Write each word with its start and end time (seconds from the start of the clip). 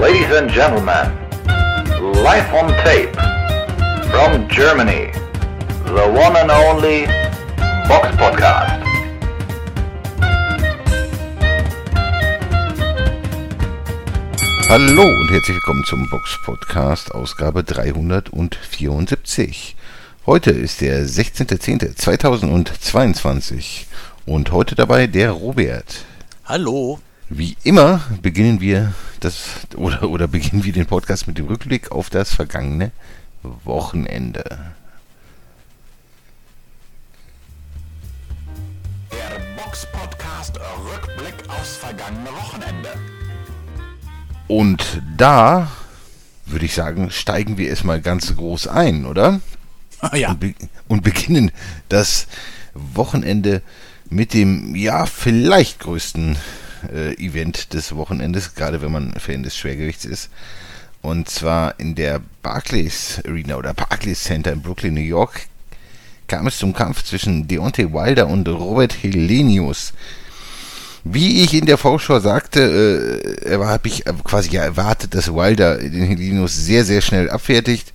Ladies 0.00 0.30
and 0.30 0.48
gentlemen, 0.48 1.10
live 2.22 2.54
on 2.54 2.70
tape 2.84 3.12
from 4.12 4.46
Germany, 4.48 5.10
the 5.86 6.06
one 6.14 6.36
and 6.36 6.52
only 6.52 7.06
Box 7.88 8.06
Podcast. 8.16 8.80
Hallo 14.68 15.02
und 15.02 15.30
herzlich 15.32 15.56
willkommen 15.56 15.82
zum 15.84 16.08
Box 16.10 16.38
Podcast 16.44 17.12
Ausgabe 17.12 17.64
374. 17.64 19.74
Heute 20.26 20.52
ist 20.52 20.80
der 20.80 21.06
16.10.2022 21.06 23.86
und 24.26 24.52
heute 24.52 24.76
dabei 24.76 25.08
der 25.08 25.32
Robert. 25.32 26.04
Hallo. 26.44 27.00
Wie 27.30 27.58
immer 27.62 28.00
beginnen 28.22 28.62
wir 28.62 28.94
das 29.20 29.66
oder, 29.76 30.08
oder 30.08 30.26
beginnen 30.26 30.64
wir 30.64 30.72
den 30.72 30.86
Podcast 30.86 31.26
mit 31.26 31.36
dem 31.36 31.46
Rückblick 31.46 31.92
auf 31.92 32.08
das 32.08 32.32
vergangene 32.32 32.90
Wochenende. 33.42 34.72
Der 39.12 39.62
Box 39.62 39.86
Podcast 39.92 40.58
Rückblick 40.58 41.34
aufs 41.50 41.76
vergangene 41.76 42.30
Wochenende. 42.30 42.94
Und 44.46 45.02
da 45.18 45.70
würde 46.46 46.64
ich 46.64 46.74
sagen, 46.74 47.10
steigen 47.10 47.58
wir 47.58 47.68
erstmal 47.68 48.00
ganz 48.00 48.34
groß 48.34 48.68
ein, 48.68 49.04
oder? 49.04 49.40
Ja. 50.14 50.30
Und, 50.30 50.40
be 50.40 50.54
und 50.88 51.02
beginnen 51.02 51.50
das 51.90 52.26
Wochenende 52.72 53.60
mit 54.08 54.32
dem, 54.32 54.74
ja, 54.74 55.04
vielleicht 55.04 55.80
größten 55.80 56.38
äh, 56.92 57.14
Event 57.14 57.72
des 57.74 57.94
Wochenendes, 57.94 58.54
gerade 58.54 58.82
wenn 58.82 58.92
man 58.92 59.12
Fan 59.14 59.42
des 59.42 59.56
Schwergewichts 59.56 60.04
ist. 60.04 60.30
Und 61.02 61.28
zwar 61.30 61.78
in 61.78 61.94
der 61.94 62.20
Barclays 62.42 63.20
Arena 63.26 63.56
oder 63.56 63.74
Barclays 63.74 64.24
Center 64.24 64.52
in 64.52 64.62
Brooklyn, 64.62 64.94
New 64.94 65.00
York, 65.00 65.46
kam 66.26 66.46
es 66.46 66.58
zum 66.58 66.72
Kampf 66.72 67.04
zwischen 67.04 67.48
Deontay 67.48 67.92
Wilder 67.92 68.28
und 68.28 68.48
Robert 68.48 69.02
Helenius. 69.02 69.92
Wie 71.04 71.42
ich 71.42 71.54
in 71.54 71.64
der 71.66 71.78
Vorschau 71.78 72.20
sagte, 72.20 73.40
äh, 73.46 73.56
habe 73.56 73.88
ich 73.88 74.04
quasi 74.24 74.50
ja 74.50 74.62
erwartet, 74.62 75.14
dass 75.14 75.32
Wilder 75.32 75.78
den 75.78 76.02
Helenius 76.02 76.54
sehr, 76.54 76.84
sehr 76.84 77.00
schnell 77.00 77.30
abfertigt, 77.30 77.92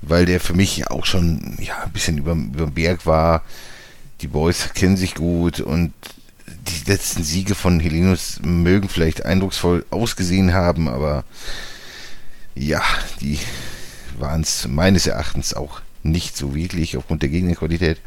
weil 0.00 0.24
der 0.24 0.40
für 0.40 0.54
mich 0.54 0.88
auch 0.90 1.04
schon 1.04 1.56
ja, 1.60 1.82
ein 1.84 1.92
bisschen 1.92 2.18
über, 2.18 2.34
den 2.34 2.72
Berg 2.72 3.04
war. 3.04 3.42
Die 4.22 4.28
Boys 4.28 4.70
kennen 4.72 4.96
sich 4.96 5.14
gut 5.14 5.60
und 5.60 5.92
die 6.68 6.90
letzten 6.90 7.22
Siege 7.22 7.54
von 7.54 7.80
Helenius 7.80 8.40
mögen 8.42 8.88
vielleicht 8.88 9.24
eindrucksvoll 9.24 9.84
ausgesehen 9.90 10.54
haben, 10.54 10.88
aber 10.88 11.24
ja, 12.54 12.82
die 13.20 13.38
waren 14.18 14.40
es 14.40 14.66
meines 14.66 15.06
Erachtens 15.06 15.54
auch 15.54 15.80
nicht 16.02 16.36
so 16.36 16.54
wirklich 16.54 16.96
aufgrund 16.96 17.22
der 17.22 17.28
Gegnerqualität. 17.28 18.00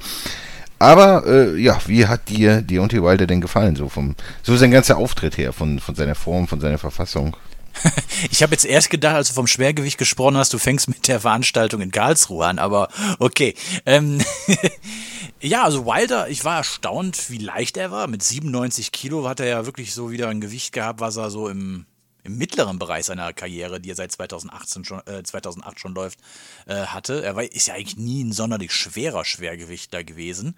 Aber 0.80 1.26
äh, 1.28 1.58
ja, 1.60 1.78
wie 1.88 2.08
hat 2.08 2.30
dir 2.30 2.62
Deontay 2.62 3.04
Wilder 3.04 3.28
denn 3.28 3.42
gefallen? 3.42 3.76
So 3.76 3.90
vom 3.90 4.16
so 4.44 4.56
sein 4.56 4.72
ganzer 4.72 4.98
Auftritt 4.98 5.38
her, 5.38 5.52
von, 5.52 5.80
von 5.80 5.94
seiner 5.94 6.16
Form, 6.16 6.48
von 6.48 6.62
seiner 6.62 6.78
Verfassung. 6.78 7.36
Ich 8.32 8.44
habe 8.44 8.52
jetzt 8.52 8.66
erst 8.66 8.90
gedacht, 8.90 9.16
als 9.16 9.30
du 9.30 9.34
vom 9.34 9.48
Schwergewicht 9.48 9.98
gesprochen 9.98 10.36
hast, 10.36 10.54
du 10.54 10.58
fängst 10.58 10.90
mit 10.90 11.08
der 11.08 11.22
Veranstaltung 11.22 11.80
in 11.82 11.92
Karlsruhe 11.92 12.46
an, 12.46 12.60
aber 12.60 12.90
okay. 13.20 13.56
Ähm, 13.86 14.20
ja, 15.42 15.64
also 15.64 15.86
Wilder, 15.86 16.30
ich 16.30 16.44
war 16.44 16.58
erstaunt, 16.58 17.30
wie 17.30 17.38
leicht 17.38 17.78
er 17.78 17.92
war. 17.92 18.08
Mit 18.08 18.24
97 18.24 18.92
Kilo 18.92 19.28
hat 19.28 19.40
er 19.40 19.48
ja 19.48 19.66
wirklich 19.66 19.94
so 19.94 20.12
wieder 20.12 20.28
ein 20.28 20.42
Gewicht 20.42 20.74
gehabt, 20.74 21.00
was 21.00 21.18
er 21.18 21.32
so 21.32 21.48
im, 21.48 21.86
im 22.24 22.38
mittleren 22.38 22.78
Bereich 22.78 23.06
seiner 23.06 23.32
Karriere, 23.34 23.80
die 23.80 23.92
er 23.92 23.96
seit 23.96 24.12
2018 24.12 24.86
schon, 24.86 25.06
äh, 25.08 25.24
2008 25.24 25.80
schon 25.80 25.94
läuft, 25.94 26.20
äh, 26.66 26.76
hatte. 26.88 27.24
Er 27.24 27.36
war, 27.36 27.44
ist 27.44 27.68
ja 27.68 27.76
eigentlich 27.76 27.98
nie 27.98 28.24
ein 28.24 28.34
sonderlich 28.34 28.74
schwerer 28.74 29.24
Schwergewichtler 29.24 30.04
gewesen. 30.04 30.56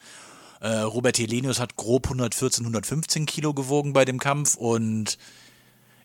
Äh, 0.62 0.80
Robert 0.80 1.18
Helenius 1.18 1.60
hat 1.60 1.76
grob 1.76 2.06
114, 2.08 2.66
115 2.66 3.26
Kilo 3.26 3.54
gewogen 3.54 3.94
bei 3.94 4.06
dem 4.06 4.20
Kampf 4.20 4.56
und 4.56 5.18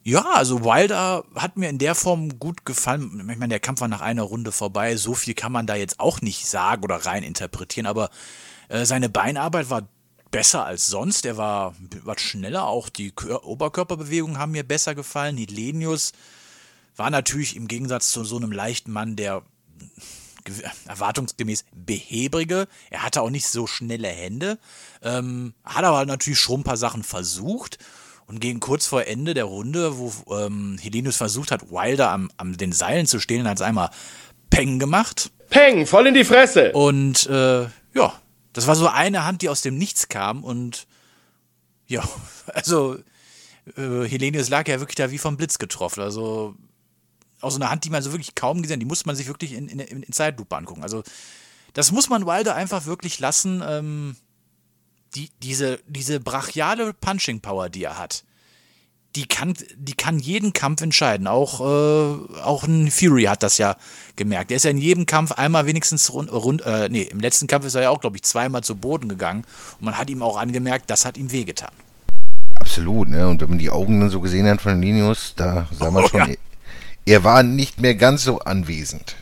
ja, 0.03 0.23
also 0.35 0.65
Wilder 0.65 1.25
hat 1.35 1.57
mir 1.57 1.69
in 1.69 1.79
der 1.79 1.97
Form 1.97 2.39
gut 2.39 2.65
gefallen. 2.65 3.29
Ich 3.29 3.39
meine, 3.39 3.49
der 3.49 3.59
Kampf 3.59 3.81
war 3.81 3.89
nach 3.89 4.03
einer 4.03 4.23
Runde 4.23 4.53
vorbei. 4.53 4.95
So 4.95 5.15
viel 5.15 5.35
kann 5.35 5.51
man 5.51 5.67
da 5.67 5.75
jetzt 5.75 5.99
auch 5.99 6.21
nicht 6.21 6.47
sagen 6.47 6.85
oder 6.85 6.95
rein 6.95 7.25
interpretieren, 7.25 7.87
aber 7.87 8.11
äh, 8.69 8.85
seine 8.85 9.09
Beinarbeit 9.09 9.71
war 9.71 9.89
besser 10.31 10.65
als 10.65 10.87
sonst. 10.87 11.25
Er 11.25 11.37
war 11.37 11.75
was 12.05 12.21
schneller. 12.21 12.67
Auch 12.67 12.89
die 12.89 13.11
Kör 13.11 13.45
Oberkörperbewegungen 13.45 14.39
haben 14.39 14.53
mir 14.53 14.65
besser 14.65 14.95
gefallen. 14.95 15.37
Hidlenius 15.37 16.13
war 16.97 17.11
natürlich 17.11 17.57
im 17.57 17.69
Gegensatz 17.69 18.11
zu 18.11 18.25
so 18.25 18.37
einem 18.37 18.53
leichten 18.53 18.93
Mann, 18.93 19.17
der 19.17 19.43
erwartungsgemäß 20.87 21.65
behäbrige. 21.75 22.69
Er 22.91 23.03
hatte 23.03 23.23
auch 23.23 23.31
nicht 23.31 23.49
so 23.49 23.67
schnelle 23.67 24.09
Hände. 24.09 24.59
Ähm, 25.03 25.55
hat 25.65 25.85
aber 25.85 26.05
natürlich 26.07 26.39
schon 26.39 26.61
ein 26.61 26.65
paar 26.65 26.77
Sachen 26.77 27.03
versucht. 27.03 27.79
Und 28.27 28.41
gegen 28.41 28.59
kurz 28.59 28.87
vor 28.87 29.07
Ende 29.07 29.35
der 29.35 29.45
Runde, 29.45 29.99
wo 29.99 30.13
ähm, 30.35 30.79
Helenius 30.81 31.17
versucht 31.17 31.53
hat, 31.53 31.71
Wilder 31.71 32.11
am, 32.11 32.31
am 32.37 32.57
den 32.57 32.73
Seilen 32.73 33.07
zu 33.07 33.21
stehen, 33.21 33.49
hat 33.49 33.59
es 33.59 33.63
einmal 33.63 33.91
Peng 34.51 34.79
gemacht. 34.79 35.31
Peng, 35.49 35.87
voll 35.87 36.09
in 36.09 36.15
die 36.15 36.25
Fresse. 36.25 36.73
Und 36.73 37.27
äh, 37.27 37.67
ja, 37.95 38.13
das 38.57 38.67
war 38.67 38.75
so 38.75 38.89
eine 38.89 39.27
Hand, 39.27 39.43
die 39.43 39.51
aus 39.51 39.61
dem 39.61 39.77
Nichts 39.77 40.09
kam. 40.09 40.43
Und 40.43 40.87
ja, 41.87 42.03
also 42.47 42.97
äh, 43.77 44.09
Helenius 44.09 44.49
lag 44.49 44.67
ja 44.67 44.81
wirklich 44.81 44.97
da 44.97 45.11
wie 45.11 45.19
vom 45.19 45.37
Blitz 45.37 45.59
getroffen. 45.59 46.01
Also 46.01 46.55
aus 47.43 47.55
so 47.55 47.61
einer 47.61 47.71
Hand, 47.71 47.85
die 47.85 47.91
man 47.91 48.03
so 48.03 48.13
wirklich 48.13 48.35
kaum 48.35 48.63
gesehen 48.63 48.77
hat, 48.77 48.81
die 48.81 48.87
musste 48.87 49.07
man 49.07 49.15
sich 49.15 49.27
wirklich 49.27 49.53
in, 49.53 49.69
in, 49.69 49.79
in 49.79 50.13
Zeitlupe 50.13 50.57
angucken. 50.57 50.83
Also 50.83 51.03
das 51.75 51.93
muss 51.93 52.09
man 52.09 52.25
Wilder 52.25 52.55
einfach 52.55 52.87
wirklich 52.87 53.19
lassen. 53.19 53.63
Ähm, 53.63 54.17
die, 55.15 55.31
diese, 55.43 55.79
diese 55.87 56.19
brachiale 56.19 56.95
Punching 56.95 57.41
Power, 57.41 57.69
die 57.69 57.85
er 57.85 57.99
hat, 57.99 58.25
die 59.17 59.27
kann, 59.27 59.55
die 59.77 59.95
kann 59.95 60.19
jeden 60.19 60.53
Kampf 60.53 60.83
entscheiden. 60.83 61.27
Auch, 61.27 61.61
äh, 61.61 62.43
auch 62.43 62.65
ein 62.65 62.91
Fury 62.91 63.25
hat 63.25 63.43
das 63.43 63.57
ja 63.59 63.77
gemerkt. 64.15 64.51
Er 64.51 64.59
ist 64.59 64.65
ja 64.65 64.71
in 64.71 64.79
jedem 64.79 65.07
Kampf 65.07 65.33
einmal 65.33 65.67
wenigstens 65.67 66.13
rund, 66.13 66.31
rund 66.31 66.63
äh, 66.67 66.89
nee, 66.91 67.03
im 67.03 67.21
letzten 67.21 67.47
Kampf 67.47 67.65
ist 67.65 67.75
er 67.75 67.83
ja 67.83 67.91
auch, 67.91 68.01
glaube 68.01 68.17
ich, 68.17 68.23
zweimal 68.23 68.63
zu 68.63 68.77
Boden 68.77 69.09
gegangen. 69.09 69.45
Und 69.81 69.87
man 69.87 69.99
hat 69.99 70.11
ihm 70.11 70.23
auch 70.23 70.37
angemerkt, 70.37 70.91
das 70.91 71.07
hat 71.07 71.17
ihm 71.17 71.33
wehgetan. 71.33 71.73
Absolut, 72.55 73.09
ne? 73.09 73.27
Und 73.27 73.41
wenn 73.41 73.49
man 73.49 73.59
die 73.59 73.71
Augen 73.71 74.01
dann 74.01 74.11
so 74.11 74.21
gesehen 74.21 74.47
hat 74.47 74.61
von 74.61 74.81
Linus, 74.81 75.33
da 75.35 75.67
sah 75.73 75.91
man 75.91 76.05
oh, 76.05 76.09
schon, 76.09 76.29
ja. 76.29 76.37
er 77.07 77.25
war 77.25 77.43
nicht 77.43 77.81
mehr 77.81 77.95
ganz 77.95 78.23
so 78.23 78.41
anwesend. 78.41 79.17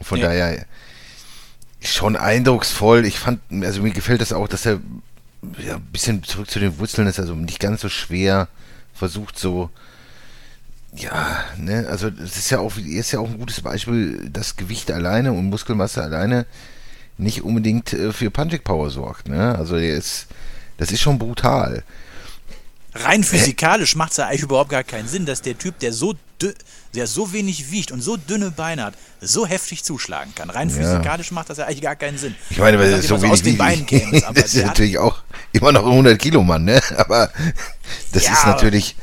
Von 0.00 0.18
ja. 0.18 0.28
daher, 0.28 0.66
schon 1.80 2.16
eindrucksvoll. 2.16 3.04
Ich 3.04 3.18
fand, 3.18 3.40
also 3.62 3.82
mir 3.82 3.90
gefällt 3.90 4.20
das 4.20 4.32
auch, 4.32 4.46
dass 4.46 4.64
er 4.64 4.80
ja, 5.64 5.76
ein 5.76 5.88
bisschen 5.92 6.22
zurück 6.22 6.50
zu 6.50 6.60
den 6.60 6.78
Wurzeln 6.78 7.06
ist, 7.08 7.18
also 7.18 7.34
nicht 7.34 7.60
ganz 7.60 7.80
so 7.80 7.88
schwer 7.88 8.48
versucht, 8.94 9.38
so 9.38 9.70
ja, 10.94 11.42
ne, 11.56 11.86
also 11.88 12.10
das 12.10 12.36
ist 12.36 12.50
ja 12.50 12.58
auch, 12.58 12.76
ist 12.76 13.12
ja 13.12 13.20
auch 13.20 13.28
ein 13.28 13.38
gutes 13.38 13.60
Beispiel, 13.62 14.28
dass 14.30 14.56
Gewicht 14.56 14.90
alleine 14.90 15.32
und 15.32 15.48
Muskelmasse 15.48 16.02
alleine 16.02 16.46
nicht 17.16 17.42
unbedingt 17.42 17.92
äh, 17.92 18.12
für 18.12 18.30
Punching 18.30 18.62
Power 18.62 18.90
sorgt, 18.90 19.28
ne? 19.28 19.56
Also 19.56 19.76
er 19.76 19.96
ist, 19.96 20.26
das 20.76 20.92
ist 20.92 21.00
schon 21.00 21.18
brutal. 21.18 21.82
Rein 22.94 23.24
physikalisch 23.24 23.96
macht 23.96 24.10
es 24.10 24.18
ja 24.18 24.26
eigentlich 24.26 24.42
überhaupt 24.42 24.70
gar 24.70 24.84
keinen 24.84 25.08
Sinn, 25.08 25.24
dass 25.24 25.40
der 25.40 25.56
Typ, 25.56 25.78
der 25.78 25.94
so 25.94 26.14
der 26.94 27.06
so 27.06 27.32
wenig 27.32 27.70
wiegt 27.70 27.90
und 27.92 28.02
so 28.02 28.16
dünne 28.16 28.50
Beine 28.50 28.84
hat, 28.84 28.94
so 29.20 29.46
heftig 29.46 29.84
zuschlagen 29.84 30.34
kann. 30.34 30.50
Rein 30.50 30.68
ja. 30.68 30.76
physikalisch 30.76 31.30
macht 31.32 31.50
das 31.50 31.58
ja 31.58 31.66
eigentlich 31.66 31.82
gar 31.82 31.96
keinen 31.96 32.18
Sinn. 32.18 32.34
Ich 32.50 32.58
meine, 32.58 32.78
weil 32.78 32.90
das 32.90 33.06
so 33.06 33.20
wenig 33.20 33.32
aus 33.32 33.42
den 33.42 33.56
Beinen 33.56 33.86
käme. 33.86 34.20
das 34.34 34.54
ist 34.54 34.66
natürlich 34.66 34.98
auch 34.98 35.22
immer 35.52 35.72
noch 35.72 35.84
ein 35.84 35.90
100 35.90 36.18
Kilo 36.18 36.42
Mann, 36.42 36.64
ne? 36.64 36.80
Aber 36.96 37.30
das 38.12 38.24
ja, 38.24 38.32
ist 38.32 38.46
natürlich 38.46 38.96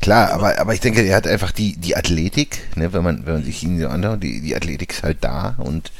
klar. 0.00 0.30
Aber 0.30 0.58
aber 0.58 0.74
ich 0.74 0.80
denke, 0.80 1.02
er 1.02 1.16
hat 1.16 1.26
einfach 1.26 1.52
die 1.52 1.76
die 1.76 1.96
Athletik, 1.96 2.58
ne? 2.76 2.92
Wenn 2.92 3.02
man 3.02 3.26
wenn 3.26 3.34
man 3.34 3.44
sich 3.44 3.62
ihn 3.62 3.80
so 3.80 3.88
anschaut, 3.88 4.22
die 4.22 4.40
die 4.40 4.56
Athletik 4.56 4.92
ist 4.92 5.02
halt 5.02 5.18
da 5.22 5.56
und 5.58 5.92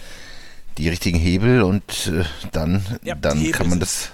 die 0.79 0.89
richtigen 0.89 1.19
Hebel 1.19 1.63
und 1.63 2.13
äh, 2.13 2.25
dann 2.53 2.85
ja, 3.03 3.15
dann 3.15 3.51
kann 3.53 3.69
man 3.69 3.81
das 3.81 4.11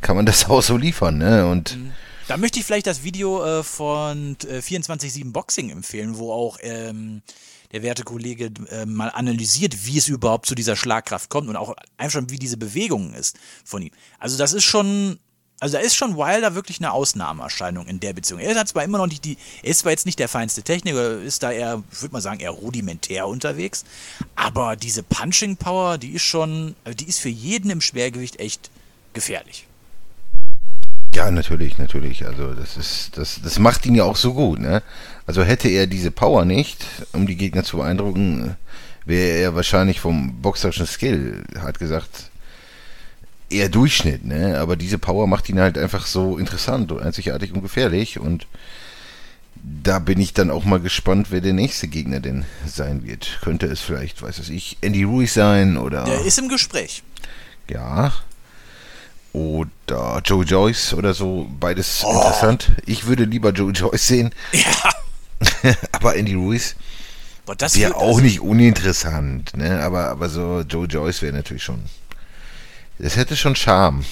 kann 0.00 0.16
man 0.16 0.26
das 0.26 0.44
auch 0.48 0.62
so 0.62 0.76
liefern, 0.76 1.18
ne? 1.18 1.46
Und 1.46 1.76
mhm. 1.76 1.92
Da 2.26 2.38
möchte 2.38 2.58
ich 2.58 2.64
vielleicht 2.64 2.86
das 2.86 3.02
Video 3.02 3.44
äh, 3.44 3.62
von 3.62 4.36
äh, 4.48 4.58
24-7 4.58 5.30
Boxing 5.30 5.68
empfehlen, 5.68 6.16
wo 6.16 6.32
auch 6.32 6.56
ähm, 6.62 7.20
der 7.72 7.82
werte 7.82 8.02
Kollege 8.02 8.50
äh, 8.70 8.86
mal 8.86 9.08
analysiert, 9.08 9.84
wie 9.84 9.98
es 9.98 10.08
überhaupt 10.08 10.46
zu 10.46 10.54
dieser 10.54 10.74
Schlagkraft 10.74 11.28
kommt 11.28 11.48
und 11.48 11.56
auch 11.56 11.74
einfach 11.98 12.20
schon, 12.20 12.30
wie 12.30 12.38
diese 12.38 12.56
Bewegung 12.56 13.12
ist 13.12 13.38
von 13.62 13.82
ihm. 13.82 13.90
Also 14.18 14.38
das 14.38 14.54
ist 14.54 14.64
schon, 14.64 15.18
also 15.60 15.76
da 15.76 15.82
ist 15.82 15.96
schon 15.96 16.16
Wilder 16.16 16.54
wirklich 16.54 16.78
eine 16.78 16.92
Ausnahmeerscheinung 16.92 17.86
in 17.88 18.00
der 18.00 18.14
Beziehung. 18.14 18.40
Er 18.40 18.54
hat 18.54 18.68
zwar 18.68 18.84
immer 18.84 18.96
noch 18.96 19.06
nicht 19.06 19.26
die, 19.26 19.36
er 19.62 19.72
ist 19.72 19.80
zwar 19.80 19.90
jetzt 19.90 20.06
nicht 20.06 20.18
der 20.18 20.28
feinste 20.28 20.62
Techniker, 20.62 21.20
ist 21.20 21.42
da 21.42 21.52
eher, 21.52 21.82
ich 21.92 22.00
würde 22.00 22.14
mal 22.14 22.22
sagen, 22.22 22.40
eher 22.40 22.52
rudimentär 22.52 23.28
unterwegs, 23.28 23.84
aber 24.34 24.76
diese 24.76 25.02
Punching 25.02 25.58
Power, 25.58 25.98
die 25.98 26.12
ist 26.12 26.22
schon, 26.22 26.74
die 26.86 27.06
ist 27.06 27.20
für 27.20 27.28
jeden 27.28 27.68
im 27.68 27.82
Schwergewicht 27.82 28.40
echt 28.40 28.70
gefährlich. 29.12 29.63
Ja, 31.14 31.30
natürlich, 31.30 31.78
natürlich. 31.78 32.26
Also 32.26 32.54
das 32.54 32.76
ist, 32.76 33.16
das, 33.16 33.40
das 33.42 33.58
macht 33.60 33.86
ihn 33.86 33.94
ja 33.94 34.04
auch 34.04 34.16
so 34.16 34.34
gut, 34.34 34.58
ne? 34.58 34.82
Also 35.26 35.44
hätte 35.44 35.68
er 35.68 35.86
diese 35.86 36.10
Power 36.10 36.44
nicht, 36.44 36.84
um 37.12 37.26
die 37.26 37.36
Gegner 37.36 37.62
zu 37.62 37.78
beeindrucken, 37.78 38.56
wäre 39.04 39.38
er 39.38 39.54
wahrscheinlich 39.54 40.00
vom 40.00 40.40
boxerischen 40.42 40.86
Skill, 40.86 41.44
hat 41.60 41.78
gesagt, 41.78 42.30
eher 43.48 43.68
Durchschnitt, 43.68 44.24
ne? 44.24 44.58
Aber 44.58 44.74
diese 44.74 44.98
Power 44.98 45.28
macht 45.28 45.48
ihn 45.48 45.60
halt 45.60 45.78
einfach 45.78 46.06
so 46.06 46.36
interessant 46.36 46.90
und 46.90 47.00
einzigartig 47.00 47.52
und 47.52 47.62
gefährlich 47.62 48.18
und 48.18 48.48
da 49.64 49.98
bin 50.00 50.20
ich 50.20 50.34
dann 50.34 50.50
auch 50.50 50.64
mal 50.64 50.80
gespannt, 50.80 51.28
wer 51.30 51.40
der 51.40 51.52
nächste 51.52 51.88
Gegner 51.88 52.20
denn 52.20 52.44
sein 52.66 53.06
wird. 53.06 53.38
Könnte 53.40 53.66
es 53.66 53.80
vielleicht, 53.80 54.20
weiß 54.20 54.38
es 54.38 54.50
ich, 54.50 54.78
Andy 54.80 55.04
Ruiz 55.04 55.34
sein 55.34 55.78
oder. 55.78 56.04
Der 56.04 56.24
ist 56.24 56.38
im 56.38 56.48
Gespräch. 56.48 57.02
Ja. 57.70 58.12
Oder 59.34 60.22
Joe 60.24 60.44
Joyce 60.44 60.94
oder 60.94 61.12
so. 61.12 61.48
Beides 61.58 62.02
interessant. 62.02 62.70
Ich 62.86 63.06
würde 63.06 63.24
lieber 63.24 63.50
Joe 63.50 63.72
Joyce 63.72 64.06
sehen. 64.06 64.34
Ja. 64.52 65.74
Aber 65.92 66.16
Andy 66.16 66.34
Ruiz 66.34 66.76
wäre 67.74 67.96
auch 67.96 68.08
also- 68.08 68.20
nicht 68.20 68.40
uninteressant, 68.40 69.56
ne? 69.56 69.80
Aber, 69.82 70.08
aber 70.08 70.28
so 70.28 70.60
Joe 70.60 70.86
Joyce 70.86 71.22
wäre 71.22 71.34
natürlich 71.34 71.62
schon. 71.62 71.84
Das 72.98 73.16
hätte 73.16 73.36
schon 73.36 73.56
Charme. 73.56 74.04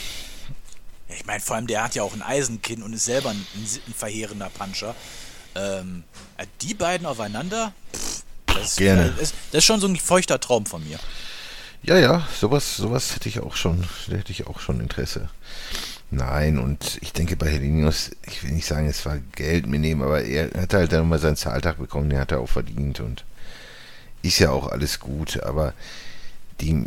Ich 1.09 1.25
meine, 1.25 1.41
vor 1.41 1.57
allem 1.57 1.67
der 1.67 1.85
hat 1.85 1.95
ja 1.95 2.03
auch 2.03 2.15
ein 2.15 2.23
Eisenkinn 2.23 2.83
und 2.83 2.93
ist 2.93 3.05
selber 3.05 3.31
ein, 3.31 3.47
ein, 3.55 3.95
verheerender 3.95 4.51
Puncher. 4.51 4.95
Ähm, 5.55 6.05
äh, 6.37 6.47
die 6.63 6.75
beiden 6.75 7.07
aufeinander, 7.07 7.73
pff, 7.95 8.23
das, 8.47 8.77
Gerne. 8.77 9.15
ist, 9.21 9.35
das 9.53 9.59
ist 9.59 9.65
schon 9.65 9.81
so 9.81 9.87
ein 9.87 9.97
feuchter 9.97 10.41
Traum 10.41 10.67
von 10.67 10.83
mir. 10.87 10.99
Ja, 11.85 11.99
ja, 11.99 12.27
sowas, 12.39 12.77
sowas 12.77 13.15
hätte 13.15 13.29
ich 13.29 13.41
auch 13.41 13.57
schon, 13.57 13.85
hätte 14.09 14.31
ich 14.31 14.47
auch 14.47 14.61
schon 14.61 14.81
Interesse. 14.81 15.29
Nein, 16.13 16.59
und 16.59 16.99
ich 17.01 17.13
denke 17.13 17.37
bei 17.37 17.49
Helenius, 17.49 18.11
ich 18.27 18.45
will 18.45 18.53
nicht 18.53 18.67
sagen, 18.67 18.87
es 18.87 19.05
war 19.05 19.19
Geld 19.35 19.67
mitnehmen, 19.67 20.03
aber 20.03 20.23
er 20.23 20.51
hat 20.61 20.75
halt 20.75 20.93
dann 20.93 21.01
nochmal 21.01 21.19
seinen 21.19 21.37
Zahltag 21.37 21.79
bekommen, 21.79 22.11
den 22.11 22.21
hat 22.21 22.31
er 22.31 22.41
auch 22.41 22.49
verdient 22.49 23.01
und 23.01 23.25
ist 24.23 24.39
ja 24.39 24.51
auch 24.51 24.69
alles 24.69 25.01
gut, 25.01 25.43
aber 25.43 25.75
die, 26.61 26.85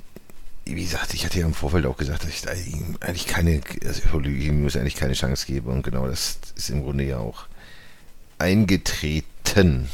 wie 0.63 0.83
gesagt, 0.83 1.13
ich 1.13 1.25
hatte 1.25 1.39
ja 1.39 1.45
im 1.45 1.53
Vorfeld 1.53 1.85
auch 1.87 1.97
gesagt, 1.97 2.23
dass 2.23 2.29
ich 2.29 2.43
da 2.43 2.53
ihm 2.53 2.97
eigentlich 3.01 3.27
keine, 3.27 3.61
also 3.83 4.01
Helenius 4.13 4.77
eigentlich 4.77 4.95
keine 4.95 5.13
Chance 5.13 5.45
gebe 5.47 5.71
und 5.71 5.83
genau 5.83 6.07
das 6.07 6.39
ist 6.55 6.69
im 6.69 6.83
Grunde 6.83 7.03
ja 7.03 7.17
auch 7.17 7.47
eingetreten. 8.37 9.89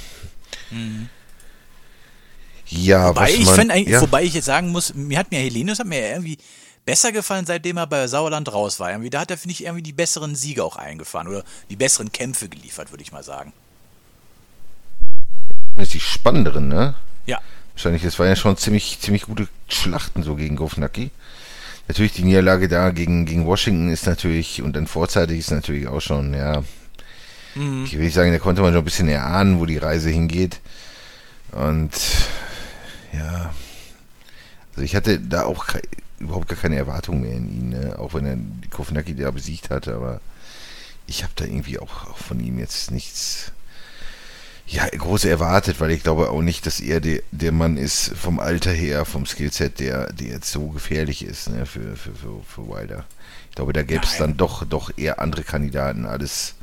Ja, 2.71 3.09
Wobei 3.09 3.21
was 3.23 3.29
ich, 3.31 3.45
man, 3.57 3.71
eigentlich- 3.71 3.93
ja. 3.93 4.01
wobei 4.01 4.23
ich 4.23 4.33
jetzt 4.33 4.45
sagen 4.45 4.69
muss, 4.69 4.93
mir 4.93 5.17
hat 5.17 5.29
mir 5.31 5.39
Helenius 5.39 5.79
hat 5.79 5.87
mir 5.87 6.09
irgendwie 6.09 6.37
besser 6.85 7.11
gefallen, 7.11 7.45
seitdem 7.45 7.77
er 7.77 7.85
bei 7.87 8.07
Sauerland 8.07 8.51
raus 8.51 8.79
war. 8.79 8.89
Irgendwie, 8.91 9.09
da 9.09 9.19
hat 9.21 9.31
er, 9.31 9.37
finde 9.37 9.51
ich, 9.53 9.63
irgendwie 9.65 9.83
die 9.83 9.91
besseren 9.93 10.35
Siege 10.35 10.63
auch 10.63 10.77
eingefahren 10.77 11.27
oder 11.27 11.43
die 11.69 11.75
besseren 11.75 12.11
Kämpfe 12.11 12.49
geliefert, 12.49 12.91
würde 12.91 13.03
ich 13.03 13.11
mal 13.11 13.23
sagen. 13.23 13.53
Das 15.75 15.87
ist 15.87 15.93
die 15.93 15.99
spannenderen, 15.99 16.67
ne? 16.67 16.95
Ja. 17.25 17.39
Wahrscheinlich, 17.73 18.03
es 18.03 18.17
waren 18.19 18.27
ja 18.27 18.35
schon 18.35 18.57
ziemlich, 18.57 18.99
ziemlich 18.99 19.23
gute 19.23 19.47
Schlachten 19.67 20.23
so 20.23 20.35
gegen 20.35 20.55
Gofnacki. 20.55 21.11
Natürlich 21.87 22.13
die 22.13 22.23
Niederlage 22.23 22.67
da 22.67 22.91
gegen, 22.91 23.25
gegen 23.25 23.45
Washington 23.45 23.89
ist 23.91 24.05
natürlich, 24.05 24.61
und 24.61 24.75
dann 24.75 24.87
vorzeitig 24.87 25.39
ist 25.39 25.51
natürlich 25.51 25.87
auch 25.87 26.01
schon, 26.01 26.33
ja, 26.33 26.63
ich 27.53 27.93
will 27.93 28.03
nicht 28.05 28.13
sagen, 28.13 28.31
da 28.31 28.39
konnte 28.39 28.61
man 28.61 28.71
schon 28.71 28.81
ein 28.81 28.85
bisschen 28.85 29.09
erahnen, 29.09 29.59
wo 29.59 29.65
die 29.65 29.77
Reise 29.77 30.09
hingeht. 30.09 30.61
Und 31.51 31.91
ja, 33.13 33.53
also 34.71 34.81
ich 34.81 34.95
hatte 34.95 35.19
da 35.19 35.43
auch 35.43 35.67
überhaupt 36.19 36.47
gar 36.47 36.57
keine 36.57 36.77
Erwartung 36.77 37.21
mehr 37.21 37.33
in 37.33 37.49
ihn, 37.49 37.69
ne? 37.69 37.99
auch 37.99 38.13
wenn 38.13 38.25
er 38.25 38.35
die 38.35 38.69
Kofnacki 38.69 39.15
da 39.15 39.31
besiegt 39.31 39.69
hatte, 39.69 39.95
aber 39.95 40.21
ich 41.07 41.23
habe 41.23 41.33
da 41.35 41.45
irgendwie 41.45 41.79
auch, 41.79 42.09
auch 42.09 42.17
von 42.17 42.39
ihm 42.39 42.57
jetzt 42.57 42.91
nichts 42.91 43.51
ja, 44.67 44.87
groß 44.87 45.25
erwartet, 45.25 45.81
weil 45.81 45.91
ich 45.91 46.03
glaube 46.03 46.29
auch 46.29 46.41
nicht, 46.41 46.65
dass 46.65 46.79
er 46.79 47.01
der, 47.01 47.21
der 47.31 47.51
Mann 47.51 47.75
ist 47.75 48.13
vom 48.15 48.39
Alter 48.39 48.71
her, 48.71 49.03
vom 49.03 49.25
Skillset, 49.25 49.79
der, 49.79 50.13
der 50.13 50.27
jetzt 50.27 50.51
so 50.51 50.67
gefährlich 50.67 51.25
ist 51.25 51.49
ne, 51.49 51.65
für, 51.65 51.97
für, 51.97 52.15
für, 52.15 52.41
für 52.47 52.67
Wilder. 52.69 53.03
Ich 53.49 53.55
glaube, 53.55 53.73
da 53.73 53.83
gäbe 53.83 54.05
es 54.05 54.17
dann 54.17 54.37
doch, 54.37 54.65
doch 54.65 54.91
eher 54.97 55.19
andere 55.19 55.43
Kandidaten. 55.43 56.05
Alles, 56.05 56.55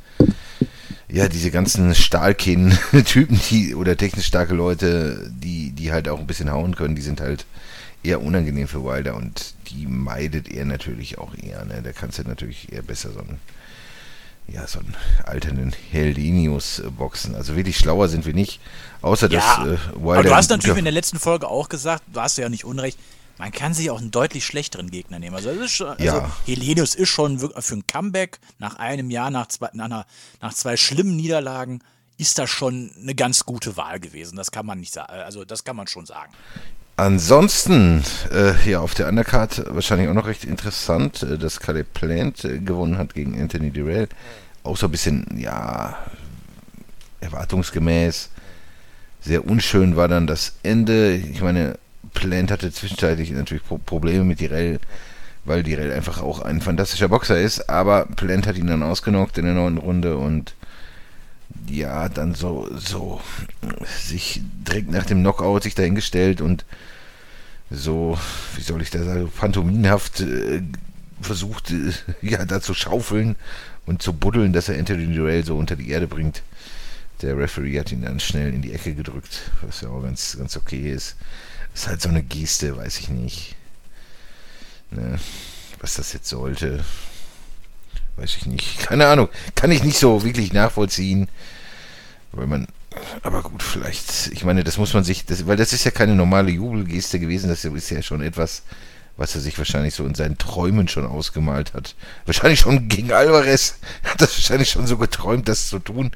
ja, 1.11 1.27
diese 1.27 1.51
ganzen 1.51 1.95
Stahlkinn-Typen, 1.95 3.39
die 3.49 3.75
oder 3.75 3.97
technisch 3.97 4.27
starke 4.27 4.53
Leute, 4.53 5.31
die, 5.31 5.71
die 5.71 5.91
halt 5.91 6.07
auch 6.07 6.19
ein 6.19 6.27
bisschen 6.27 6.51
hauen 6.51 6.75
können, 6.75 6.95
die 6.95 7.01
sind 7.01 7.19
halt 7.21 7.45
eher 8.03 8.21
unangenehm 8.21 8.67
für 8.67 8.83
Wilder 8.83 9.15
und 9.15 9.55
die 9.69 9.85
meidet 9.87 10.49
er 10.49 10.65
natürlich 10.65 11.17
auch 11.17 11.33
eher. 11.35 11.65
Ne? 11.65 11.81
Da 11.83 11.91
kannst 11.91 12.19
du 12.19 12.23
natürlich 12.23 12.71
eher 12.71 12.83
besser 12.83 13.11
so 13.11 13.19
einen 13.19 13.39
ja, 14.51 14.65
so 14.65 14.79
einen 14.79 14.95
alternden 15.25 15.75
Hellenius 15.91 16.79
äh, 16.79 16.89
boxen. 16.89 17.35
Also 17.35 17.55
wirklich 17.55 17.77
schlauer 17.77 18.07
sind 18.07 18.25
wir 18.25 18.33
nicht, 18.33 18.59
außer 19.01 19.29
Ja, 19.29 19.39
dass 19.39 19.67
äh, 19.67 19.77
Wilder. 19.95 20.19
aber 20.19 20.23
du 20.23 20.35
hast 20.35 20.49
natürlich 20.49 20.77
in 20.77 20.85
der 20.85 20.93
letzten 20.93 21.19
Folge 21.19 21.47
auch 21.47 21.69
gesagt, 21.69 22.03
du 22.11 22.19
hast 22.19 22.37
ja 22.37 22.49
nicht 22.49 22.65
unrecht, 22.65 22.97
man 23.39 23.51
kann 23.51 23.73
sich 23.73 23.89
auch 23.89 23.99
einen 23.99 24.11
deutlich 24.11 24.45
schlechteren 24.45 24.91
Gegner 24.91 25.17
nehmen. 25.17 25.35
Also, 25.35 25.49
ist 25.49 25.71
schon, 25.71 25.87
also 25.87 26.03
Ja. 26.03 26.29
Helenius 26.45 26.93
ist 26.93 27.09
schon 27.09 27.39
wirklich 27.39 27.65
für 27.65 27.75
ein 27.75 27.87
Comeback 27.87 28.39
nach 28.59 28.75
einem 28.75 29.09
Jahr, 29.09 29.31
nach 29.31 29.47
zwei, 29.47 29.69
nach, 29.73 29.85
einer, 29.85 30.05
nach 30.41 30.53
zwei 30.53 30.75
schlimmen 30.75 31.15
Niederlagen, 31.15 31.81
ist 32.17 32.37
das 32.37 32.49
schon 32.49 32.91
eine 33.01 33.15
ganz 33.15 33.45
gute 33.45 33.77
Wahl 33.77 34.01
gewesen. 34.01 34.35
Das 34.35 34.51
kann 34.51 34.65
man 34.65 34.81
nicht 34.81 34.93
sagen. 34.93 35.13
Also 35.13 35.45
das 35.45 35.63
kann 35.63 35.77
man 35.77 35.87
schon 35.87 36.05
sagen. 36.05 36.33
Ansonsten, 36.97 38.03
äh, 38.29 38.69
ja, 38.69 38.81
auf 38.81 38.93
der 38.93 39.07
Undercard 39.07 39.73
wahrscheinlich 39.73 40.09
auch 40.09 40.13
noch 40.13 40.27
recht 40.27 40.43
interessant, 40.43 41.23
äh, 41.23 41.37
dass 41.37 41.61
Caleb 41.61 41.93
Plant 41.93 42.43
äh, 42.43 42.59
gewonnen 42.59 42.97
hat 42.97 43.13
gegen 43.13 43.41
Anthony 43.41 43.71
Durrell. 43.71 44.09
Auch 44.63 44.75
so 44.75 44.87
ein 44.87 44.91
bisschen, 44.91 45.25
ja, 45.39 45.97
erwartungsgemäß. 47.21 48.31
Sehr 49.21 49.45
unschön 49.45 49.95
war 49.95 50.09
dann 50.09 50.27
das 50.27 50.55
Ende. 50.61 51.15
Ich 51.15 51.41
meine, 51.41 51.79
Plant 52.13 52.51
hatte 52.51 52.71
zwischenzeitlich 52.71 53.31
natürlich 53.31 53.63
Pro 53.63 53.77
Probleme 53.77 54.23
mit 54.23 54.39
Direll, 54.39 54.79
weil 55.45 55.63
Direll 55.63 55.91
einfach 55.91 56.21
auch 56.21 56.41
ein 56.41 56.61
fantastischer 56.61 57.09
Boxer 57.09 57.39
ist, 57.39 57.69
aber 57.69 58.05
Plant 58.05 58.47
hat 58.47 58.57
ihn 58.57 58.67
dann 58.67 58.83
ausgenockt 58.83 59.37
in 59.37 59.45
der 59.45 59.53
neunten 59.53 59.79
Runde 59.79 60.17
und 60.17 60.55
ja, 61.67 62.09
dann 62.09 62.35
so, 62.35 62.69
so 62.75 63.21
sich 63.85 64.41
direkt 64.67 64.91
nach 64.91 65.05
dem 65.05 65.19
Knockout 65.19 65.63
sich 65.63 65.75
dahingestellt 65.75 66.41
und 66.41 66.65
so, 67.71 68.17
wie 68.55 68.61
soll 68.61 68.81
ich 68.81 68.89
das 68.89 69.05
sagen, 69.05 69.29
phantominhaft 69.29 70.21
äh, 70.21 70.61
versucht, 71.21 71.71
äh, 71.71 71.91
ja, 72.21 72.45
da 72.45 72.61
zu 72.61 72.73
schaufeln 72.73 73.35
und 73.85 74.01
zu 74.01 74.13
buddeln, 74.13 74.53
dass 74.53 74.69
er 74.69 74.79
Anthony 74.79 75.13
Durrell 75.13 75.43
so 75.43 75.57
unter 75.57 75.75
die 75.75 75.89
Erde 75.89 76.07
bringt. 76.07 76.41
Der 77.21 77.37
Referee 77.37 77.79
hat 77.79 77.91
ihn 77.91 78.01
dann 78.01 78.19
schnell 78.19 78.53
in 78.53 78.61
die 78.61 78.73
Ecke 78.73 78.93
gedrückt, 78.93 79.51
was 79.61 79.81
ja 79.81 79.89
auch 79.89 80.01
ganz, 80.01 80.37
ganz 80.37 80.55
okay 80.55 80.91
ist. 80.91 81.15
Ist 81.73 81.87
halt 81.87 82.01
so 82.01 82.09
eine 82.09 82.23
Geste, 82.23 82.75
weiß 82.77 82.99
ich 82.99 83.09
nicht. 83.09 83.55
Ne, 84.91 85.19
was 85.79 85.95
das 85.95 86.13
jetzt 86.13 86.27
sollte, 86.27 86.83
weiß 88.17 88.35
ich 88.37 88.45
nicht. 88.45 88.79
Keine 88.79 89.07
Ahnung. 89.07 89.29
Kann 89.55 89.71
ich 89.71 89.83
nicht 89.83 89.97
so 89.97 90.23
wirklich 90.23 90.51
nachvollziehen. 90.51 91.29
Weil 92.31 92.47
man, 92.47 92.67
aber 93.23 93.41
gut, 93.41 93.63
vielleicht, 93.63 94.27
ich 94.33 94.43
meine, 94.43 94.63
das 94.63 94.77
muss 94.77 94.93
man 94.93 95.03
sich, 95.03 95.25
das, 95.25 95.47
weil 95.47 95.57
das 95.57 95.73
ist 95.73 95.83
ja 95.83 95.91
keine 95.91 96.15
normale 96.15 96.51
Jubelgeste 96.51 97.19
gewesen, 97.19 97.49
das 97.49 97.65
ist 97.65 97.89
ja 97.89 98.01
schon 98.01 98.21
etwas, 98.21 98.63
was 99.17 99.35
er 99.35 99.41
sich 99.41 99.57
wahrscheinlich 99.57 99.95
so 99.95 100.05
in 100.05 100.15
seinen 100.15 100.37
Träumen 100.37 100.87
schon 100.87 101.05
ausgemalt 101.05 101.73
hat. 101.73 101.95
Wahrscheinlich 102.25 102.59
schon 102.59 102.87
gegen 102.87 103.11
Alvarez 103.11 103.79
hat 104.03 104.21
das 104.21 104.35
wahrscheinlich 104.37 104.69
schon 104.69 104.87
so 104.87 104.97
geträumt, 104.97 105.47
das 105.47 105.67
zu 105.67 105.79
tun. 105.79 106.11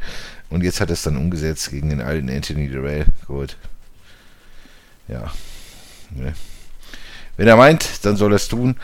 Und 0.49 0.63
jetzt 0.63 0.81
hat 0.81 0.89
er 0.89 0.93
es 0.93 1.03
dann 1.03 1.17
umgesetzt 1.17 1.71
gegen 1.71 1.89
den 1.89 2.01
alten 2.01 2.29
Anthony 2.29 2.69
Durrell. 2.69 3.05
Gut. 3.27 3.57
Ja. 5.07 5.31
Ne. 6.11 6.33
Wenn 7.37 7.47
er 7.47 7.57
meint, 7.57 8.05
dann 8.05 8.15
soll 8.15 8.33
er 8.33 8.37
es 8.37 8.47
tun. 8.47 8.75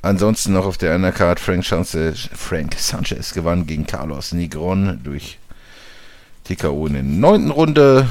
Ansonsten 0.00 0.52
noch 0.52 0.64
auf 0.64 0.78
der 0.78 0.94
Undercard 0.94 1.40
Frank 1.40 1.64
Sanchez, 1.64 2.28
Frank 2.32 2.74
Sanchez 2.78 3.34
gewann 3.34 3.66
gegen 3.66 3.86
Carlos 3.86 4.32
Negron 4.32 5.00
durch 5.02 5.38
TKO 6.44 6.86
in 6.86 6.94
der 6.94 7.02
neunten 7.02 7.50
Runde 7.50 8.08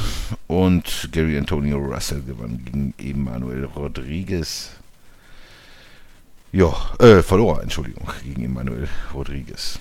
und 0.47 1.09
Gary 1.11 1.37
Antonio 1.37 1.77
Russell 1.77 2.21
gewann 2.21 2.63
gegen 2.65 2.93
Emanuel 2.99 3.65
Rodriguez. 3.65 4.71
Ja, 6.51 6.73
äh, 6.99 7.23
verlor, 7.23 7.63
Entschuldigung, 7.63 8.07
gegen 8.23 8.43
Emanuel 8.43 8.87
Rodriguez. 9.13 9.79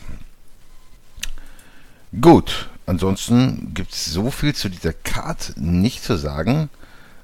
Gut, 2.21 2.68
ansonsten 2.87 3.75
gibt 3.75 3.92
es 3.92 4.06
so 4.06 4.30
viel 4.30 4.54
zu 4.54 4.68
dieser 4.68 4.92
Card 4.92 5.54
nicht 5.56 6.02
zu 6.02 6.16
sagen, 6.16 6.71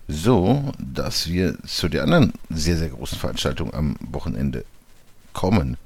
so 0.09 0.73
dass 0.79 1.29
wir 1.29 1.57
zu 1.65 1.89
der 1.89 2.05
anderen 2.05 2.33
sehr, 2.51 2.77
sehr 2.77 2.89
großen 2.89 3.19
Veranstaltung 3.19 3.73
am 3.73 3.97
Wochenende 4.01 4.65
kommen. 5.33 5.77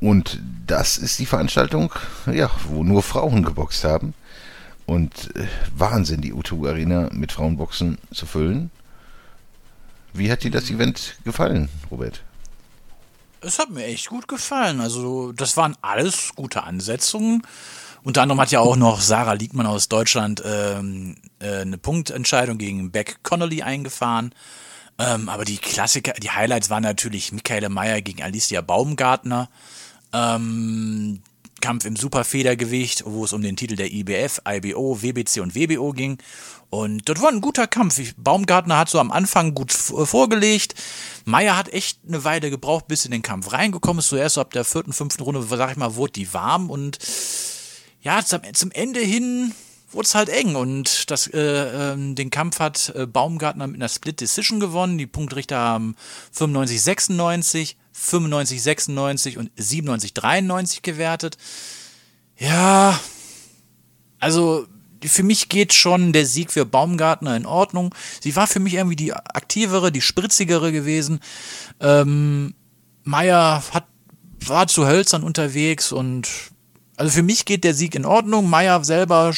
Und 0.00 0.40
das 0.66 0.98
ist 0.98 1.18
die 1.18 1.26
Veranstaltung, 1.26 1.92
ja, 2.30 2.50
wo 2.68 2.84
nur 2.84 3.02
Frauen 3.02 3.44
geboxt 3.44 3.84
haben. 3.84 4.14
Und 4.84 5.34
äh, 5.34 5.46
Wahnsinn, 5.74 6.20
die 6.20 6.34
U2 6.34 6.68
Arena 6.68 7.08
mit 7.12 7.32
Frauenboxen 7.32 7.98
zu 8.12 8.26
füllen. 8.26 8.70
Wie 10.12 10.30
hat 10.30 10.44
dir 10.44 10.50
das 10.50 10.70
Event 10.70 11.16
gefallen, 11.24 11.68
Robert? 11.90 12.22
Es 13.40 13.58
hat 13.58 13.70
mir 13.70 13.84
echt 13.84 14.08
gut 14.08 14.28
gefallen. 14.28 14.80
Also, 14.80 15.32
das 15.32 15.56
waren 15.56 15.76
alles 15.82 16.32
gute 16.36 16.62
Ansetzungen. 16.62 17.42
Unter 18.06 18.22
anderem 18.22 18.40
hat 18.40 18.52
ja 18.52 18.60
auch 18.60 18.76
noch 18.76 19.00
Sarah 19.00 19.32
Liegmann 19.32 19.66
aus 19.66 19.88
Deutschland 19.88 20.40
ähm, 20.46 21.16
äh, 21.40 21.62
eine 21.62 21.76
Punktentscheidung 21.76 22.56
gegen 22.56 22.92
Beck 22.92 23.24
Connolly 23.24 23.62
eingefahren. 23.62 24.32
Ähm, 24.96 25.28
aber 25.28 25.44
die 25.44 25.56
Klassiker, 25.56 26.12
die 26.12 26.30
Highlights 26.30 26.70
waren 26.70 26.84
natürlich 26.84 27.32
Michaela 27.32 27.68
Meyer 27.68 28.00
gegen 28.02 28.22
Alicia 28.22 28.60
Baumgartner. 28.60 29.48
Ähm, 30.12 31.20
Kampf 31.60 31.84
im 31.84 31.96
Superfedergewicht, 31.96 33.02
wo 33.06 33.24
es 33.24 33.32
um 33.32 33.42
den 33.42 33.56
Titel 33.56 33.74
der 33.74 33.92
IBF, 33.92 34.40
IBO, 34.48 35.02
WBC 35.02 35.40
und 35.40 35.56
WBO 35.56 35.90
ging. 35.90 36.18
Und 36.70 37.08
das 37.08 37.20
war 37.20 37.30
ein 37.30 37.40
guter 37.40 37.66
Kampf. 37.66 38.00
Baumgartner 38.18 38.78
hat 38.78 38.88
so 38.88 39.00
am 39.00 39.10
Anfang 39.10 39.52
gut 39.52 39.72
vorgelegt. 39.72 40.76
Meyer 41.24 41.56
hat 41.56 41.72
echt 41.72 41.98
eine 42.06 42.22
Weile 42.22 42.50
gebraucht, 42.50 42.86
bis 42.86 43.04
in 43.04 43.10
den 43.10 43.22
Kampf 43.22 43.52
reingekommen 43.52 43.98
ist. 43.98 44.10
Zuerst 44.10 44.36
so 44.36 44.42
ab 44.42 44.52
der 44.52 44.64
vierten, 44.64 44.92
fünften 44.92 45.24
Runde, 45.24 45.42
sag 45.42 45.72
ich 45.72 45.76
mal, 45.76 45.96
wurde 45.96 46.12
die 46.12 46.32
warm 46.32 46.70
und 46.70 47.00
ja, 48.06 48.24
zum 48.24 48.70
Ende 48.70 49.00
hin 49.00 49.52
wurde 49.90 50.06
es 50.06 50.14
halt 50.14 50.28
eng 50.28 50.54
und 50.54 51.10
das, 51.10 51.26
äh, 51.26 51.40
äh, 51.40 52.14
den 52.14 52.30
Kampf 52.30 52.60
hat 52.60 52.92
äh, 52.94 53.04
Baumgartner 53.04 53.66
mit 53.66 53.76
einer 53.76 53.88
Split 53.88 54.20
Decision 54.20 54.60
gewonnen. 54.60 54.96
Die 54.96 55.08
Punktrichter 55.08 55.58
haben 55.58 55.96
95, 56.30 56.80
96, 56.84 57.76
95, 57.90 58.62
96 58.62 59.38
und 59.38 59.50
97, 59.56 60.14
93 60.14 60.82
gewertet. 60.82 61.36
Ja, 62.38 63.00
also 64.20 64.68
für 65.02 65.24
mich 65.24 65.48
geht 65.48 65.72
schon 65.72 66.12
der 66.12 66.26
Sieg 66.26 66.52
für 66.52 66.64
Baumgartner 66.64 67.36
in 67.36 67.44
Ordnung. 67.44 67.92
Sie 68.20 68.36
war 68.36 68.46
für 68.46 68.60
mich 68.60 68.74
irgendwie 68.74 68.94
die 68.94 69.14
aktivere, 69.14 69.90
die 69.90 70.00
spritzigere 70.00 70.70
gewesen. 70.70 71.18
Ähm, 71.80 72.54
Meier 73.02 73.64
hat, 73.72 73.86
war 74.44 74.68
zu 74.68 74.86
hölzern 74.86 75.24
unterwegs 75.24 75.90
und 75.90 76.28
also 76.96 77.12
für 77.12 77.22
mich 77.22 77.44
geht 77.44 77.64
der 77.64 77.74
Sieg 77.74 77.94
in 77.94 78.06
Ordnung. 78.06 78.48
Meier 78.48 78.82
selber 78.82 79.32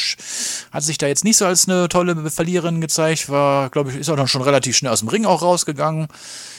hat 0.70 0.82
sich 0.82 0.98
da 0.98 1.06
jetzt 1.06 1.24
nicht 1.24 1.36
so 1.36 1.44
als 1.44 1.68
eine 1.68 1.88
tolle 1.88 2.30
Verliererin 2.30 2.80
gezeigt, 2.80 3.28
war, 3.28 3.68
glaube 3.70 3.90
ich, 3.90 3.96
ist 3.96 4.08
auch 4.08 4.16
dann 4.16 4.28
schon 4.28 4.42
relativ 4.42 4.76
schnell 4.76 4.92
aus 4.92 5.00
dem 5.00 5.08
Ring 5.08 5.26
auch 5.26 5.42
rausgegangen. 5.42 6.06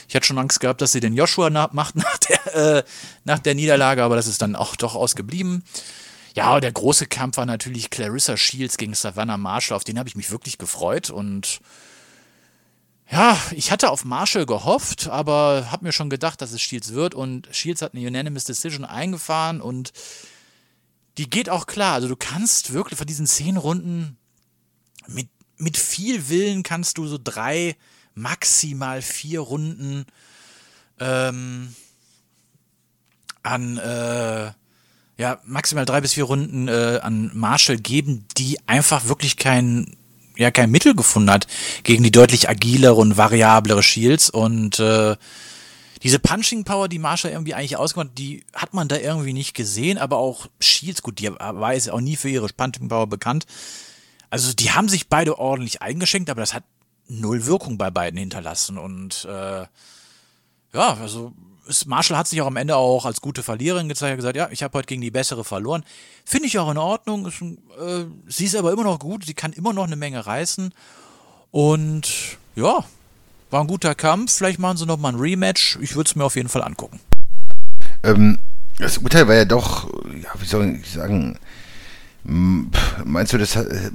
Ich 0.08 0.14
hatte 0.14 0.26
schon 0.26 0.38
Angst 0.38 0.60
gehabt, 0.60 0.82
dass 0.82 0.92
sie 0.92 1.00
den 1.00 1.14
Joshua 1.14 1.48
macht 1.72 1.94
nach 1.96 2.18
der, 2.18 2.54
äh, 2.54 2.82
nach 3.24 3.38
der 3.38 3.54
Niederlage, 3.54 4.02
aber 4.02 4.16
das 4.16 4.26
ist 4.26 4.42
dann 4.42 4.56
auch 4.56 4.76
doch 4.76 4.94
ausgeblieben. 4.94 5.64
Ja, 6.34 6.60
der 6.60 6.72
große 6.72 7.06
Kampf 7.06 7.38
war 7.38 7.46
natürlich 7.46 7.90
Clarissa 7.90 8.36
Shields 8.36 8.76
gegen 8.76 8.94
Savannah 8.94 9.36
Marshall, 9.36 9.76
auf 9.76 9.84
den 9.84 9.98
habe 9.98 10.08
ich 10.08 10.16
mich 10.16 10.30
wirklich 10.30 10.58
gefreut 10.58 11.10
und 11.10 11.60
ja, 13.10 13.36
ich 13.50 13.72
hatte 13.72 13.90
auf 13.90 14.04
Marshall 14.04 14.46
gehofft, 14.46 15.08
aber 15.08 15.68
habe 15.72 15.84
mir 15.84 15.92
schon 15.92 16.10
gedacht, 16.10 16.40
dass 16.40 16.52
es 16.52 16.60
Shields 16.60 16.92
wird 16.92 17.14
und 17.14 17.48
Shields 17.50 17.82
hat 17.82 17.94
eine 17.94 18.06
Unanimous 18.06 18.44
Decision 18.44 18.84
eingefahren 18.84 19.60
und 19.60 19.92
die 21.20 21.28
geht 21.28 21.50
auch 21.50 21.66
klar. 21.66 21.92
Also 21.92 22.08
du 22.08 22.16
kannst 22.16 22.72
wirklich 22.72 22.96
von 22.96 23.06
diesen 23.06 23.26
zehn 23.26 23.58
Runden 23.58 24.16
mit, 25.06 25.28
mit 25.58 25.76
viel 25.76 26.30
Willen 26.30 26.62
kannst 26.62 26.96
du 26.96 27.06
so 27.06 27.18
drei, 27.22 27.76
maximal 28.14 29.02
vier 29.02 29.40
Runden 29.40 30.06
ähm, 30.98 31.74
an 33.42 33.76
äh, 33.76 34.50
ja, 35.18 35.38
maximal 35.44 35.84
drei 35.84 36.00
bis 36.00 36.14
vier 36.14 36.24
Runden 36.24 36.68
äh, 36.68 37.00
an 37.02 37.30
Marshall 37.34 37.76
geben, 37.76 38.24
die 38.38 38.58
einfach 38.66 39.06
wirklich 39.08 39.36
kein, 39.36 39.94
ja, 40.38 40.50
kein 40.50 40.70
Mittel 40.70 40.96
gefunden 40.96 41.30
hat 41.30 41.46
gegen 41.82 42.02
die 42.02 42.12
deutlich 42.12 42.48
agilere 42.48 42.94
und 42.94 43.18
variablere 43.18 43.82
Shields 43.82 44.30
und 44.30 44.78
äh, 44.78 45.16
diese 46.02 46.18
Punching 46.18 46.64
Power, 46.64 46.88
die 46.88 46.98
Marshall 46.98 47.32
irgendwie 47.32 47.54
eigentlich 47.54 47.76
ausgemacht 47.76 48.16
die 48.16 48.44
hat 48.54 48.74
man 48.74 48.88
da 48.88 48.96
irgendwie 48.96 49.32
nicht 49.32 49.54
gesehen, 49.54 49.98
aber 49.98 50.16
auch 50.16 50.46
Shields, 50.60 51.02
gut, 51.02 51.18
die 51.18 51.30
war 51.30 51.74
jetzt 51.74 51.90
auch 51.90 52.00
nie 52.00 52.16
für 52.16 52.28
ihre 52.28 52.48
Punching 52.48 52.88
Power 52.88 53.06
bekannt. 53.06 53.46
Also 54.30 54.52
die 54.52 54.70
haben 54.70 54.88
sich 54.88 55.08
beide 55.08 55.38
ordentlich 55.38 55.82
eingeschenkt, 55.82 56.30
aber 56.30 56.40
das 56.40 56.54
hat 56.54 56.64
null 57.08 57.46
Wirkung 57.46 57.76
bei 57.76 57.90
beiden 57.90 58.18
hinterlassen 58.18 58.78
und 58.78 59.24
äh, 59.24 59.66
ja, 60.72 60.94
also 61.00 61.32
Marshall 61.86 62.16
hat 62.16 62.28
sich 62.28 62.40
auch 62.42 62.46
am 62.46 62.56
Ende 62.56 62.76
auch 62.76 63.04
als 63.04 63.20
gute 63.20 63.42
Verliererin 63.42 63.88
gezeigt, 63.88 64.16
gesagt, 64.16 64.36
ja, 64.36 64.48
ich 64.50 64.62
habe 64.62 64.76
heute 64.78 64.86
gegen 64.86 65.00
die 65.00 65.10
bessere 65.10 65.44
verloren. 65.44 65.84
Finde 66.24 66.48
ich 66.48 66.58
auch 66.58 66.70
in 66.70 66.78
Ordnung. 66.78 67.26
Ist, 67.26 67.42
äh, 67.42 68.06
sie 68.26 68.46
ist 68.46 68.56
aber 68.56 68.72
immer 68.72 68.84
noch 68.84 68.98
gut, 68.98 69.24
sie 69.24 69.34
kann 69.34 69.52
immer 69.52 69.72
noch 69.72 69.84
eine 69.84 69.96
Menge 69.96 70.26
reißen. 70.26 70.74
Und 71.50 72.38
ja, 72.56 72.84
war 73.50 73.60
ein 73.60 73.66
guter 73.66 73.94
Kampf. 73.94 74.32
Vielleicht 74.32 74.58
machen 74.58 74.76
sie 74.76 74.86
nochmal 74.86 75.12
ein 75.12 75.18
Rematch. 75.18 75.78
Ich 75.80 75.96
würde 75.96 76.08
es 76.08 76.16
mir 76.16 76.24
auf 76.24 76.36
jeden 76.36 76.48
Fall 76.48 76.62
angucken. 76.62 77.00
Ähm, 78.02 78.38
das 78.78 78.98
Urteil 78.98 79.28
war 79.28 79.34
ja 79.34 79.44
doch, 79.44 79.88
ja, 80.22 80.30
wie 80.38 80.46
soll 80.46 80.78
ich 80.80 80.90
sagen, 80.90 81.38
meinst 82.24 83.32
du, 83.32 83.38
das 83.38 83.56
äh, 83.56 83.90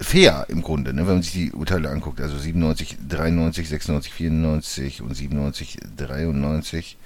fair 0.00 0.46
im 0.48 0.62
Grunde, 0.62 0.92
ne, 0.92 1.06
wenn 1.06 1.14
man 1.14 1.22
sich 1.22 1.32
die 1.32 1.52
Urteile 1.52 1.90
anguckt? 1.90 2.20
Also 2.20 2.38
97, 2.38 2.98
93, 3.08 3.68
96, 3.68 4.12
94 4.12 5.02
und 5.02 5.14
97, 5.14 5.78
93. 5.96 6.96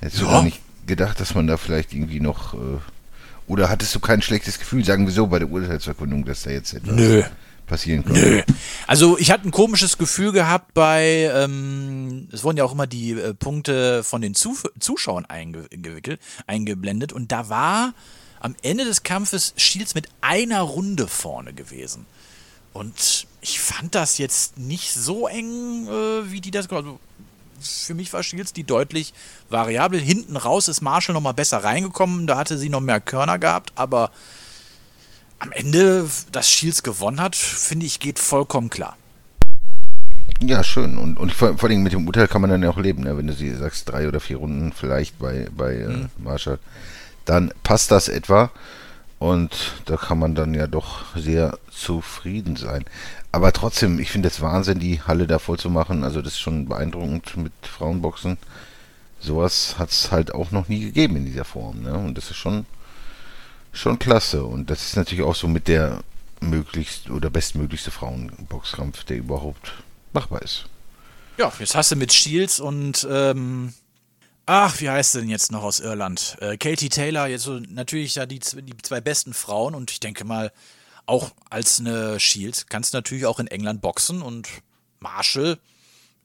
Hättest 0.00 0.22
ja. 0.22 0.26
du 0.26 0.32
da 0.32 0.42
nicht 0.42 0.60
gedacht, 0.86 1.20
dass 1.20 1.34
man 1.34 1.46
da 1.46 1.56
vielleicht 1.56 1.92
irgendwie 1.92 2.20
noch. 2.20 2.54
Äh, 2.54 2.78
oder 3.46 3.70
hattest 3.70 3.94
du 3.94 4.00
kein 4.00 4.20
schlechtes 4.20 4.58
Gefühl, 4.58 4.84
sagen 4.84 5.06
wir 5.06 5.12
so, 5.12 5.26
bei 5.26 5.38
der 5.38 5.50
Urteilsverkündung, 5.50 6.24
dass 6.24 6.42
da 6.42 6.50
jetzt 6.50 6.74
etwas. 6.74 6.94
Nö 6.94 7.24
passieren 7.68 8.04
könnte. 8.04 8.20
Nö. 8.20 8.42
Also 8.86 9.18
ich 9.18 9.30
hatte 9.30 9.46
ein 9.46 9.50
komisches 9.50 9.98
Gefühl 9.98 10.32
gehabt 10.32 10.74
bei, 10.74 11.30
ähm, 11.32 12.28
es 12.32 12.42
wurden 12.42 12.56
ja 12.56 12.64
auch 12.64 12.72
immer 12.72 12.86
die 12.86 13.12
äh, 13.12 13.34
Punkte 13.34 14.02
von 14.02 14.20
den 14.20 14.34
Zu 14.34 14.56
Zuschauern 14.80 15.26
eingewickelt, 15.26 16.20
eingeblendet 16.46 17.12
und 17.12 17.30
da 17.30 17.48
war 17.48 17.94
am 18.40 18.56
Ende 18.62 18.84
des 18.84 19.02
Kampfes 19.02 19.52
Shields 19.56 19.94
mit 19.94 20.08
einer 20.20 20.62
Runde 20.62 21.06
vorne 21.06 21.52
gewesen. 21.52 22.06
Und 22.72 23.26
ich 23.40 23.60
fand 23.60 23.94
das 23.94 24.18
jetzt 24.18 24.58
nicht 24.58 24.92
so 24.92 25.26
eng, 25.26 25.86
äh, 25.86 26.30
wie 26.30 26.40
die 26.40 26.50
das 26.50 26.70
also 26.70 26.98
für 27.60 27.94
mich 27.94 28.12
war 28.12 28.22
Shields 28.22 28.52
die 28.52 28.64
deutlich 28.64 29.12
variabel. 29.50 30.00
Hinten 30.00 30.36
raus 30.36 30.68
ist 30.68 30.80
Marshall 30.80 31.14
noch 31.14 31.20
mal 31.20 31.32
besser 31.32 31.64
reingekommen, 31.64 32.26
da 32.26 32.36
hatte 32.36 32.56
sie 32.58 32.68
noch 32.68 32.80
mehr 32.80 33.00
Körner 33.00 33.38
gehabt, 33.38 33.72
aber 33.74 34.10
am 35.38 35.52
Ende, 35.52 36.08
dass 36.32 36.50
Shields 36.50 36.82
gewonnen 36.82 37.20
hat, 37.20 37.36
finde 37.36 37.86
ich, 37.86 38.00
geht 38.00 38.18
vollkommen 38.18 38.70
klar. 38.70 38.96
Ja, 40.40 40.62
schön. 40.62 40.98
Und, 40.98 41.18
und 41.18 41.32
vor, 41.32 41.58
vor 41.58 41.68
allem 41.68 41.82
mit 41.82 41.92
dem 41.92 42.06
Urteil 42.06 42.28
kann 42.28 42.40
man 42.40 42.50
dann 42.50 42.62
ja 42.62 42.70
auch 42.70 42.78
leben, 42.78 43.02
ne? 43.02 43.16
wenn 43.16 43.26
du 43.26 43.32
sie 43.32 43.54
sagst, 43.54 43.88
drei 43.88 44.06
oder 44.06 44.20
vier 44.20 44.36
Runden 44.36 44.72
vielleicht 44.72 45.18
bei, 45.18 45.48
bei 45.56 45.74
äh, 45.74 45.88
mhm. 45.88 46.04
äh, 46.04 46.22
Marshall. 46.22 46.58
Dann 47.24 47.52
passt 47.62 47.90
das 47.90 48.08
etwa. 48.08 48.50
Und 49.18 49.72
da 49.86 49.96
kann 49.96 50.20
man 50.20 50.36
dann 50.36 50.54
ja 50.54 50.68
doch 50.68 51.16
sehr 51.16 51.58
zufrieden 51.72 52.54
sein. 52.54 52.84
Aber 53.32 53.52
trotzdem, 53.52 53.98
ich 53.98 54.12
finde 54.12 54.28
es 54.28 54.40
Wahnsinn, 54.40 54.78
die 54.78 55.02
Halle 55.02 55.26
da 55.26 55.40
voll 55.40 55.58
zu 55.58 55.70
machen. 55.70 56.04
Also 56.04 56.22
das 56.22 56.34
ist 56.34 56.40
schon 56.40 56.68
beeindruckend 56.68 57.36
mit 57.36 57.52
Frauenboxen. 57.62 58.38
Sowas 59.18 59.74
hat 59.76 59.90
es 59.90 60.12
halt 60.12 60.32
auch 60.32 60.52
noch 60.52 60.68
nie 60.68 60.80
gegeben 60.80 61.16
in 61.16 61.24
dieser 61.26 61.44
Form. 61.44 61.82
Ne? 61.82 61.94
Und 61.94 62.16
das 62.16 62.30
ist 62.30 62.36
schon 62.36 62.64
schon 63.72 63.98
klasse. 63.98 64.44
Und 64.44 64.70
das 64.70 64.82
ist 64.84 64.96
natürlich 64.96 65.24
auch 65.24 65.34
so 65.34 65.48
mit 65.48 65.68
der 65.68 66.02
möglichst 66.40 67.10
oder 67.10 67.30
bestmöglichste 67.30 67.90
Frauenboxkampf, 67.90 69.04
der 69.04 69.18
überhaupt 69.18 69.72
machbar 70.12 70.42
ist. 70.42 70.66
Ja, 71.36 71.52
jetzt 71.58 71.74
hast 71.74 71.92
du 71.92 71.96
mit 71.96 72.12
Shields 72.12 72.58
und 72.58 73.06
ähm, 73.10 73.72
ach, 74.46 74.80
wie 74.80 74.90
heißt 74.90 75.16
denn 75.16 75.28
jetzt 75.28 75.52
noch 75.52 75.62
aus 75.62 75.80
Irland? 75.80 76.36
Äh, 76.40 76.56
Katie 76.56 76.88
Taylor, 76.88 77.28
jetzt 77.28 77.44
so 77.44 77.60
natürlich 77.68 78.16
ja 78.16 78.26
die, 78.26 78.40
die 78.40 78.76
zwei 78.82 79.00
besten 79.00 79.34
Frauen 79.34 79.74
und 79.74 79.90
ich 79.90 80.00
denke 80.00 80.24
mal, 80.24 80.52
auch 81.06 81.30
als 81.48 81.80
eine 81.80 82.20
Shields 82.20 82.66
kannst 82.66 82.92
du 82.92 82.98
natürlich 82.98 83.24
auch 83.24 83.38
in 83.38 83.46
England 83.46 83.80
boxen 83.80 84.20
und 84.20 84.48
Marshall 85.00 85.58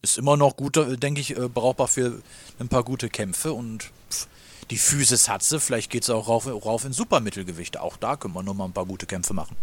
ist 0.02 0.18
immer 0.18 0.36
noch 0.36 0.58
gut, 0.58 0.78
denke 1.02 1.22
ich, 1.22 1.38
äh, 1.38 1.48
brauchbar 1.48 1.88
für 1.88 2.22
ein 2.60 2.68
paar 2.68 2.84
gute 2.84 3.10
Kämpfe 3.10 3.54
und 3.54 3.92
pff, 4.10 4.28
die 4.70 4.78
Physis 4.78 5.30
hat 5.30 5.44
sie. 5.44 5.60
Vielleicht 5.60 5.92
geht 5.92 6.04
es 6.04 6.10
auch 6.10 6.28
rauf, 6.28 6.48
rauf 6.48 6.86
ins 6.86 6.98
Supermittelgewicht. 6.98 7.80
Auch 7.80 7.98
da 7.98 8.16
können 8.16 8.34
wir 8.34 8.44
nochmal 8.44 8.68
ein 8.68 8.74
paar 8.74 8.86
gute 8.86 9.06
Kämpfe 9.06 9.34
machen. 9.34 9.56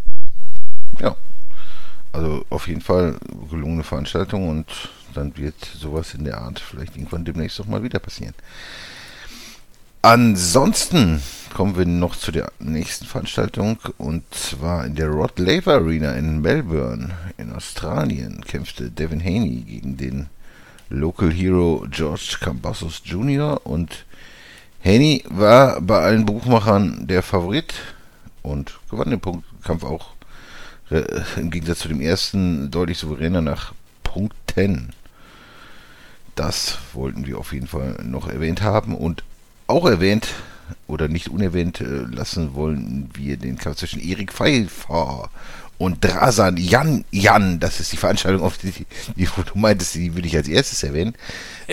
Ja. 0.98 1.16
Also 2.12 2.44
auf 2.50 2.66
jeden 2.66 2.80
Fall 2.80 3.18
gelungene 3.50 3.84
Veranstaltung 3.84 4.48
und 4.48 4.66
dann 5.14 5.36
wird 5.36 5.54
sowas 5.64 6.14
in 6.14 6.24
der 6.24 6.38
Art 6.38 6.58
vielleicht 6.58 6.96
irgendwann 6.96 7.24
demnächst 7.24 7.58
noch 7.60 7.66
mal 7.66 7.84
wieder 7.84 8.00
passieren. 8.00 8.34
Ansonsten 10.02 11.22
kommen 11.54 11.76
wir 11.76 11.84
noch 11.84 12.16
zu 12.16 12.32
der 12.32 12.52
nächsten 12.58 13.04
Veranstaltung 13.04 13.78
und 13.98 14.24
zwar 14.34 14.86
in 14.86 14.94
der 14.94 15.08
Rod 15.08 15.38
Laver 15.38 15.74
Arena 15.74 16.12
in 16.14 16.40
Melbourne 16.40 17.10
in 17.36 17.52
Australien 17.52 18.42
kämpfte 18.44 18.90
Devin 18.90 19.20
Haney 19.20 19.60
gegen 19.60 19.96
den 19.96 20.30
Local 20.88 21.30
Hero 21.30 21.86
George 21.90 22.38
Cambasos 22.40 23.02
Jr. 23.04 23.64
und 23.64 24.04
Haney 24.84 25.24
war 25.28 25.80
bei 25.80 25.98
allen 25.98 26.24
Buchmachern 26.24 27.06
der 27.06 27.22
Favorit 27.22 27.74
und 28.42 28.78
gewann 28.90 29.10
den 29.10 29.20
Punktkampf 29.20 29.84
auch 29.84 30.14
äh, 30.90 31.04
im 31.36 31.50
Gegensatz 31.50 31.80
zu 31.80 31.88
dem 31.88 32.00
ersten 32.00 32.70
deutlich 32.70 32.98
souveräner 32.98 33.42
nach 33.42 33.74
Punkten. 34.02 34.90
Das 36.34 36.78
wollten 36.94 37.26
wir 37.26 37.38
auf 37.38 37.52
jeden 37.52 37.66
Fall 37.66 37.96
noch 38.02 38.28
erwähnt 38.28 38.62
haben. 38.62 38.94
Und 38.94 39.22
auch 39.66 39.86
erwähnt 39.86 40.28
oder 40.86 41.08
nicht 41.08 41.28
unerwähnt 41.28 41.80
äh, 41.80 41.84
lassen 41.84 42.54
wollen 42.54 43.10
wir 43.12 43.36
den 43.36 43.58
Kampf 43.58 43.78
zwischen 43.78 44.00
Erik 44.00 44.32
Pfeiffer 44.32 45.30
und 45.78 46.04
Drasan 46.04 46.56
Jan 46.56 47.04
Jan. 47.10 47.60
Das 47.60 47.80
ist 47.80 47.92
die 47.92 47.96
Veranstaltung, 47.96 48.42
auf 48.42 48.58
die, 48.58 48.72
die 49.16 49.26
du 49.26 49.58
meintest, 49.58 49.94
die 49.94 50.14
würde 50.14 50.28
ich 50.28 50.36
als 50.36 50.48
erstes 50.48 50.82
erwähnen. 50.82 51.14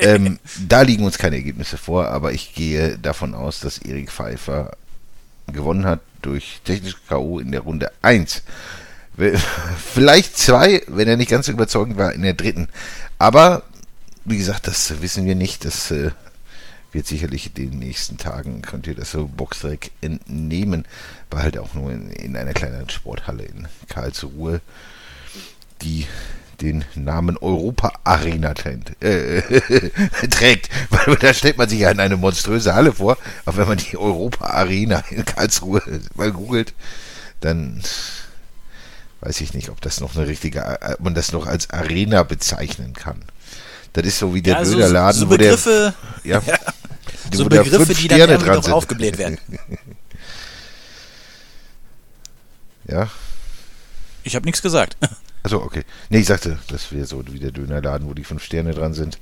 Ähm, 0.01 0.39
da 0.67 0.81
liegen 0.81 1.03
uns 1.03 1.17
keine 1.17 1.37
Ergebnisse 1.37 1.77
vor, 1.77 2.07
aber 2.07 2.31
ich 2.31 2.53
gehe 2.53 2.97
davon 2.97 3.33
aus, 3.33 3.59
dass 3.59 3.77
Erik 3.77 4.11
Pfeiffer 4.11 4.71
gewonnen 5.47 5.85
hat 5.85 6.01
durch 6.21 6.61
technische 6.63 6.97
K.O. 7.07 7.39
in 7.39 7.51
der 7.51 7.61
Runde 7.61 7.91
1. 8.01 8.43
Vielleicht 9.93 10.37
zwei, 10.37 10.83
wenn 10.87 11.07
er 11.07 11.17
nicht 11.17 11.31
ganz 11.31 11.47
so 11.47 11.51
überzeugend 11.51 11.97
war, 11.97 12.13
in 12.13 12.21
der 12.21 12.33
dritten. 12.33 12.67
Aber, 13.17 13.63
wie 14.25 14.37
gesagt, 14.37 14.67
das 14.67 15.01
wissen 15.01 15.25
wir 15.25 15.35
nicht. 15.35 15.65
Das 15.65 15.89
äh, 15.89 16.11
wird 16.91 17.07
sicherlich 17.07 17.47
in 17.47 17.53
den 17.53 17.79
nächsten 17.79 18.17
Tagen, 18.17 18.61
könnt 18.61 18.87
ihr 18.87 18.95
das 18.95 19.11
so 19.11 19.27
Boxrec 19.27 19.91
entnehmen. 20.01 20.85
War 21.31 21.43
halt 21.43 21.57
auch 21.57 21.73
nur 21.73 21.91
in, 21.91 22.11
in 22.11 22.37
einer 22.37 22.53
kleineren 22.53 22.89
Sporthalle 22.89 23.43
in 23.43 23.67
Karlsruhe, 23.89 24.61
die 25.81 26.05
den 26.61 26.83
Namen 26.95 27.37
Europa 27.37 27.91
Arena 28.03 28.53
trägt. 28.53 29.01
Äh, 29.03 29.41
trägt. 30.29 30.69
Weil 30.89 31.15
da 31.17 31.33
stellt 31.33 31.57
man 31.57 31.69
sich 31.69 31.79
ja 31.79 31.91
in 31.91 31.99
eine 31.99 32.17
monströse 32.17 32.73
Halle 32.73 32.93
vor. 32.93 33.17
Aber 33.45 33.57
wenn 33.57 33.67
man 33.67 33.77
die 33.77 33.97
Europa 33.97 34.45
Arena 34.47 35.03
in 35.09 35.23
Karlsruhe 35.25 35.81
mal 36.15 36.31
googelt, 36.31 36.73
dann 37.41 37.81
weiß 39.21 39.41
ich 39.41 39.53
nicht, 39.53 39.69
ob 39.69 39.81
das 39.81 39.99
noch 39.99 40.15
eine 40.15 40.27
richtige, 40.27 40.79
ob 40.81 40.99
man 40.99 41.13
das 41.13 41.31
noch 41.31 41.45
als 41.47 41.69
Arena 41.69 42.23
bezeichnen 42.23 42.93
kann. 42.93 43.21
Das 43.93 44.05
ist 44.05 44.19
so 44.19 44.33
wie 44.33 44.41
der 44.41 44.55
Ja, 44.55 44.65
so- 44.65 44.73
Dönerladen, 44.73 45.19
so 45.21 45.29
wo 45.29 45.37
der, 45.37 45.53
Begriffe- 45.53 45.93
ja, 46.23 46.41
So 47.31 47.45
wo 47.45 47.49
Begriffe, 47.49 47.85
fünf 47.85 47.99
die 47.99 48.07
dann 48.07 48.17
Sterne 48.19 48.33
irgendwie 48.33 48.61
dran 48.61 48.71
aufgebläht 48.73 49.17
werden. 49.17 49.37
Ja, 52.89 53.09
Ich 54.23 54.35
habe 54.35 54.45
nichts 54.45 54.61
gesagt. 54.61 54.95
also 55.47 55.63
okay. 55.63 55.83
Nee, 56.09 56.19
ich 56.19 56.27
sagte, 56.27 56.59
das 56.67 56.91
wäre 56.91 57.05
so 57.05 57.23
wie 57.31 57.39
der 57.39 57.51
Dönerladen, 57.51 58.09
wo 58.09 58.13
die 58.13 58.25
fünf 58.25 58.43
Sterne 58.43 58.73
dran 58.73 58.93
sind. 58.93 59.17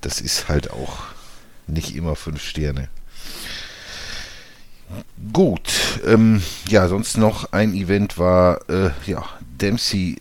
Das 0.00 0.20
ist 0.20 0.48
halt 0.48 0.72
auch 0.72 0.98
nicht 1.68 1.94
immer 1.94 2.16
fünf 2.16 2.42
Sterne. 2.42 2.88
Gut, 5.32 6.00
ähm, 6.04 6.42
ja, 6.68 6.88
sonst 6.88 7.18
noch 7.18 7.52
ein 7.52 7.72
Event 7.72 8.18
war, 8.18 8.68
äh, 8.68 8.90
ja, 9.06 9.24
Dempsey, 9.60 10.20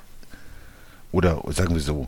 oder 1.12 1.42
sagen 1.50 1.74
wir 1.74 1.82
so, 1.82 2.08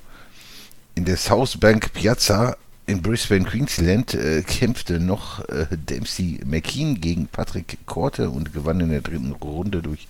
in 0.93 1.05
der 1.05 1.17
South 1.17 1.59
Bank 1.59 1.93
Piazza 1.93 2.57
in 2.85 3.01
Brisbane, 3.01 3.45
Queensland, 3.45 4.13
äh, 4.13 4.43
kämpfte 4.43 4.99
noch 4.99 5.49
äh, 5.49 5.65
Dempsey 5.71 6.41
McKean 6.45 7.01
gegen 7.01 7.25
Patrick 7.25 7.79
Korte 7.87 8.29
und 8.29 8.53
gewann 8.53 8.81
in 8.81 8.89
der 8.89 9.01
dritten 9.01 9.31
Runde 9.31 9.81
durch 9.81 10.07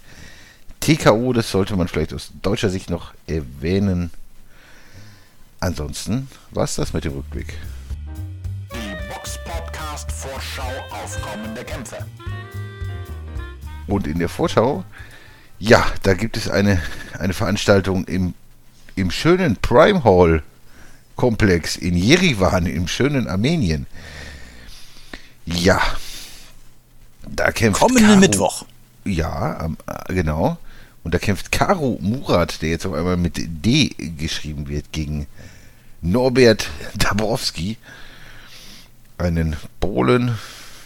TKO. 0.86 1.34
Das 1.34 1.50
sollte 1.50 1.76
man 1.76 1.88
vielleicht 1.88 2.14
aus 2.14 2.32
deutscher 2.42 2.70
Sicht 2.70 2.90
noch 2.90 3.14
erwähnen. 3.28 4.12
Ansonsten 5.60 6.28
war 6.52 6.64
es 6.66 6.76
das 6.76 6.94
mit 6.94 7.06
dem 7.06 7.14
Rückblick. 7.14 7.58
Die 8.72 9.14
Box 9.14 9.40
Podcast 9.44 10.12
Vorschau 10.12 10.72
auf 10.92 11.20
kommende 11.22 11.64
Kämpfe. 11.64 11.98
Und 13.88 14.06
in 14.08 14.20
der 14.20 14.30
Vorschau, 14.30 14.84
ja, 15.60 15.86
da 16.04 16.14
gibt 16.14 16.38
es 16.38 16.50
eine, 16.50 16.82
eine 17.18 17.34
Veranstaltung 17.34 18.06
im, 18.06 18.34
im 18.96 19.10
schönen 19.12 19.56
Prime 19.58 20.04
Hall 20.04 20.44
Komplex 21.16 21.78
in 21.78 21.96
Jerewan, 21.96 22.66
im 22.66 22.88
schönen 22.88 23.28
Armenien. 23.28 23.88
Ja, 25.46 25.80
da 27.28 27.52
kämpft 27.52 27.80
Kommenden 27.82 28.08
Karo- 28.08 28.20
Mittwoch. 28.20 28.66
Ja, 29.06 29.58
am- 29.60 29.78
äh, 29.88 30.14
genau. 30.14 30.58
Und 31.06 31.14
da 31.14 31.20
kämpft 31.20 31.52
Karo 31.52 32.00
Murat, 32.02 32.64
der 32.64 32.70
jetzt 32.70 32.88
auf 32.88 32.96
einmal 32.96 33.16
mit 33.16 33.36
D 33.38 33.90
geschrieben 34.18 34.68
wird, 34.68 34.92
gegen 34.92 35.28
Norbert 36.02 36.68
Dabrowski, 36.96 37.78
einen 39.20 39.56
Polen. 39.80 40.36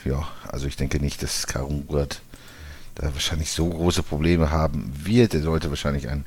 Ja, 0.04 0.28
also 0.46 0.68
ich 0.68 0.76
denke 0.76 1.00
nicht, 1.00 1.24
dass 1.24 1.48
Karo 1.48 1.70
Murat 1.70 2.20
da 2.96 3.14
wahrscheinlich 3.14 3.50
so 3.50 3.70
große 3.70 4.04
Probleme 4.04 4.52
haben 4.52 4.92
wird. 4.94 5.34
Er 5.34 5.42
sollte 5.42 5.70
wahrscheinlich 5.70 6.10
einen 6.10 6.26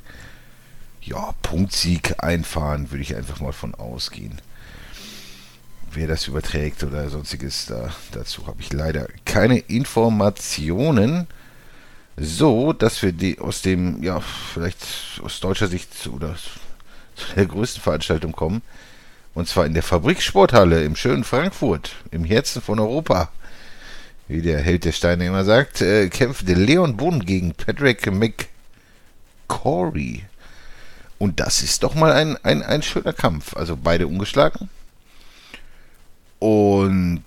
ja, 1.03 1.31
Punktsieg 1.43 2.15
einfahren, 2.17 2.89
würde 2.89 3.03
ich 3.03 3.15
einfach 3.15 3.41
mal 3.41 3.53
von 3.53 3.75
ausgehen. 3.75 4.41
Wer 5.91 6.07
das 6.07 6.27
überträgt 6.27 6.83
oder 6.83 7.11
sonstiges, 7.11 7.67
da, 7.67 7.93
dazu 8.11 8.47
habe 8.47 8.59
ich 8.59 8.73
leider 8.73 9.07
keine 9.23 9.59
Informationen. 9.59 11.27
So, 12.15 12.73
dass 12.73 13.01
wir 13.01 13.11
die 13.11 13.39
aus 13.39 13.61
dem, 13.61 14.03
ja, 14.03 14.19
vielleicht 14.19 14.85
aus 15.23 15.39
deutscher 15.39 15.67
Sicht 15.67 15.89
oder 16.07 16.35
zu 17.15 17.35
der 17.35 17.45
größten 17.47 17.81
Veranstaltung 17.81 18.31
kommen. 18.33 18.61
Und 19.33 19.47
zwar 19.47 19.65
in 19.65 19.73
der 19.73 19.81
Fabriksporthalle 19.81 20.83
im 20.83 20.95
schönen 20.95 21.23
Frankfurt, 21.23 21.95
im 22.11 22.23
Herzen 22.23 22.61
von 22.61 22.79
Europa. 22.79 23.29
Wie 24.27 24.41
der 24.41 24.61
Held 24.61 24.85
der 24.85 24.91
Steine 24.91 25.25
immer 25.25 25.43
sagt, 25.43 25.81
äh, 25.81 26.07
kämpfte 26.09 26.53
Leon 26.53 26.97
Bunn 26.97 27.25
gegen 27.25 27.53
Patrick 27.53 28.05
McCory. 29.47 30.23
Und 31.17 31.39
das 31.39 31.63
ist 31.63 31.83
doch 31.83 31.95
mal 31.95 32.11
ein, 32.13 32.37
ein, 32.43 32.61
ein 32.61 32.83
schöner 32.83 33.13
Kampf. 33.13 33.55
Also 33.55 33.75
beide 33.75 34.05
ungeschlagen. 34.07 34.69
Und 36.39 37.23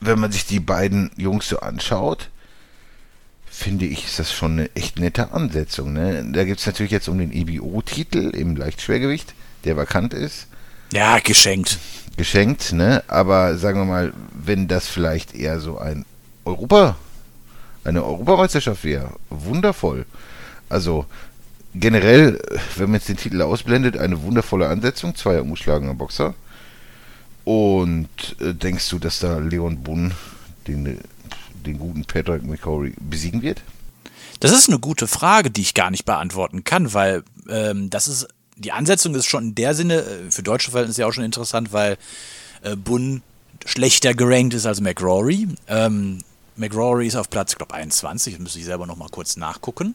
wenn 0.00 0.20
man 0.20 0.30
sich 0.30 0.46
die 0.46 0.60
beiden 0.60 1.10
Jungs 1.16 1.48
so 1.48 1.58
anschaut, 1.60 2.28
finde 3.58 3.86
ich, 3.86 4.04
ist 4.04 4.18
das 4.20 4.32
schon 4.32 4.52
eine 4.52 4.70
echt 4.76 5.00
nette 5.00 5.32
Ansetzung. 5.32 5.92
Ne? 5.92 6.24
Da 6.32 6.44
gibt 6.44 6.60
es 6.60 6.66
natürlich 6.66 6.92
jetzt 6.92 7.08
um 7.08 7.18
den 7.18 7.32
EBO-Titel 7.32 8.30
im 8.30 8.54
Leichtschwergewicht, 8.56 9.34
der 9.64 9.76
vakant 9.76 10.14
ist, 10.14 10.46
Ja, 10.92 11.18
geschenkt. 11.18 11.78
geschenkt. 12.16 12.72
Ne? 12.72 13.02
Aber 13.08 13.58
sagen 13.58 13.80
wir 13.80 13.84
mal, 13.84 14.12
wenn 14.32 14.68
das 14.68 14.86
vielleicht 14.86 15.34
eher 15.34 15.58
so 15.58 15.76
ein 15.78 16.04
Europa, 16.44 16.96
eine 17.84 18.04
Europameisterschaft 18.04 18.84
wäre, 18.84 19.10
wundervoll. 19.28 20.06
Also 20.68 21.06
generell, 21.74 22.40
wenn 22.76 22.90
man 22.90 23.00
jetzt 23.00 23.08
den 23.08 23.16
Titel 23.16 23.42
ausblendet, 23.42 23.96
eine 23.98 24.22
wundervolle 24.22 24.68
Ansetzung, 24.68 25.16
zweier 25.16 25.42
umgeschlagener 25.42 25.94
Boxer. 25.94 26.34
Und 27.44 28.08
äh, 28.40 28.54
denkst 28.54 28.88
du, 28.90 28.98
dass 28.98 29.18
da 29.18 29.38
Leon 29.38 29.82
Bunn 29.82 30.12
den, 30.66 30.98
den 31.66 31.78
guten 31.78 32.04
Patrick 32.04 32.44
McCory 32.44 32.94
besiegen 33.00 33.42
wird? 33.42 33.62
Das 34.40 34.52
ist 34.52 34.68
eine 34.68 34.78
gute 34.78 35.06
Frage, 35.06 35.50
die 35.50 35.62
ich 35.62 35.74
gar 35.74 35.90
nicht 35.90 36.04
beantworten 36.04 36.64
kann, 36.64 36.94
weil 36.94 37.24
ähm, 37.48 37.90
das 37.90 38.08
ist 38.08 38.28
die 38.58 38.72
Ansetzung 38.72 39.14
ist 39.14 39.26
schon 39.26 39.44
in 39.44 39.54
der 39.54 39.74
Sinne 39.74 40.00
äh, 40.00 40.30
für 40.30 40.42
deutsche 40.42 40.70
Verhältnisse 40.70 41.02
ja 41.02 41.06
auch 41.06 41.12
schon 41.12 41.24
interessant, 41.24 41.72
weil 41.72 41.96
äh, 42.62 42.76
Bunn 42.76 43.22
schlechter 43.64 44.14
gerankt 44.14 44.54
ist 44.54 44.66
als 44.66 44.80
McRory. 44.80 45.48
Ähm, 45.68 46.18
McRory 46.56 47.06
ist 47.06 47.16
auf 47.16 47.30
Platz, 47.30 47.52
ich 47.52 47.58
glaube 47.58 47.74
21, 47.74 48.34
das 48.34 48.42
müsste 48.42 48.58
ich 48.58 48.64
selber 48.64 48.86
noch 48.86 48.96
mal 48.96 49.08
kurz 49.08 49.36
nachgucken. 49.36 49.94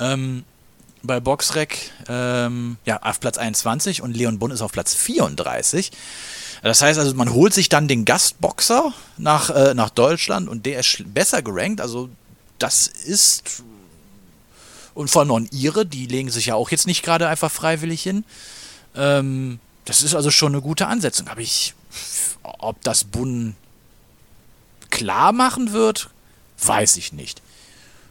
Ähm, 0.00 0.44
bei 1.02 1.20
Boxrec 1.20 1.90
ähm, 2.08 2.76
ja 2.84 3.02
auf 3.02 3.20
Platz 3.20 3.36
21 3.36 4.02
und 4.02 4.16
Leon 4.16 4.38
Bunn 4.38 4.52
ist 4.52 4.62
auf 4.62 4.72
Platz 4.72 4.94
34. 4.94 5.90
Das 6.62 6.80
heißt 6.80 6.98
also, 6.98 7.14
man 7.14 7.32
holt 7.32 7.52
sich 7.52 7.68
dann 7.68 7.88
den 7.88 8.04
Gastboxer 8.04 8.92
nach, 9.18 9.50
äh, 9.50 9.74
nach 9.74 9.90
Deutschland 9.90 10.48
und 10.48 10.64
der 10.64 10.80
ist 10.80 11.02
besser 11.12 11.42
gerankt. 11.42 11.80
Also 11.80 12.08
das 12.58 12.86
ist 12.86 13.62
und 14.94 15.10
vor 15.10 15.22
allem 15.22 15.48
Ire, 15.50 15.86
die 15.86 16.06
legen 16.06 16.30
sich 16.30 16.46
ja 16.46 16.54
auch 16.54 16.70
jetzt 16.70 16.86
nicht 16.86 17.02
gerade 17.02 17.28
einfach 17.28 17.50
freiwillig 17.50 18.02
hin. 18.02 18.24
Ähm, 18.94 19.58
das 19.84 20.02
ist 20.02 20.14
also 20.14 20.30
schon 20.30 20.52
eine 20.52 20.62
gute 20.62 20.86
Ansetzung. 20.86 21.28
Aber 21.28 21.40
ich, 21.40 21.74
ob 22.42 22.82
das 22.82 23.04
Bunn 23.04 23.56
klar 24.90 25.32
machen 25.32 25.72
wird, 25.72 26.10
weiß 26.62 26.96
ich 26.96 27.12
nicht. 27.12 27.40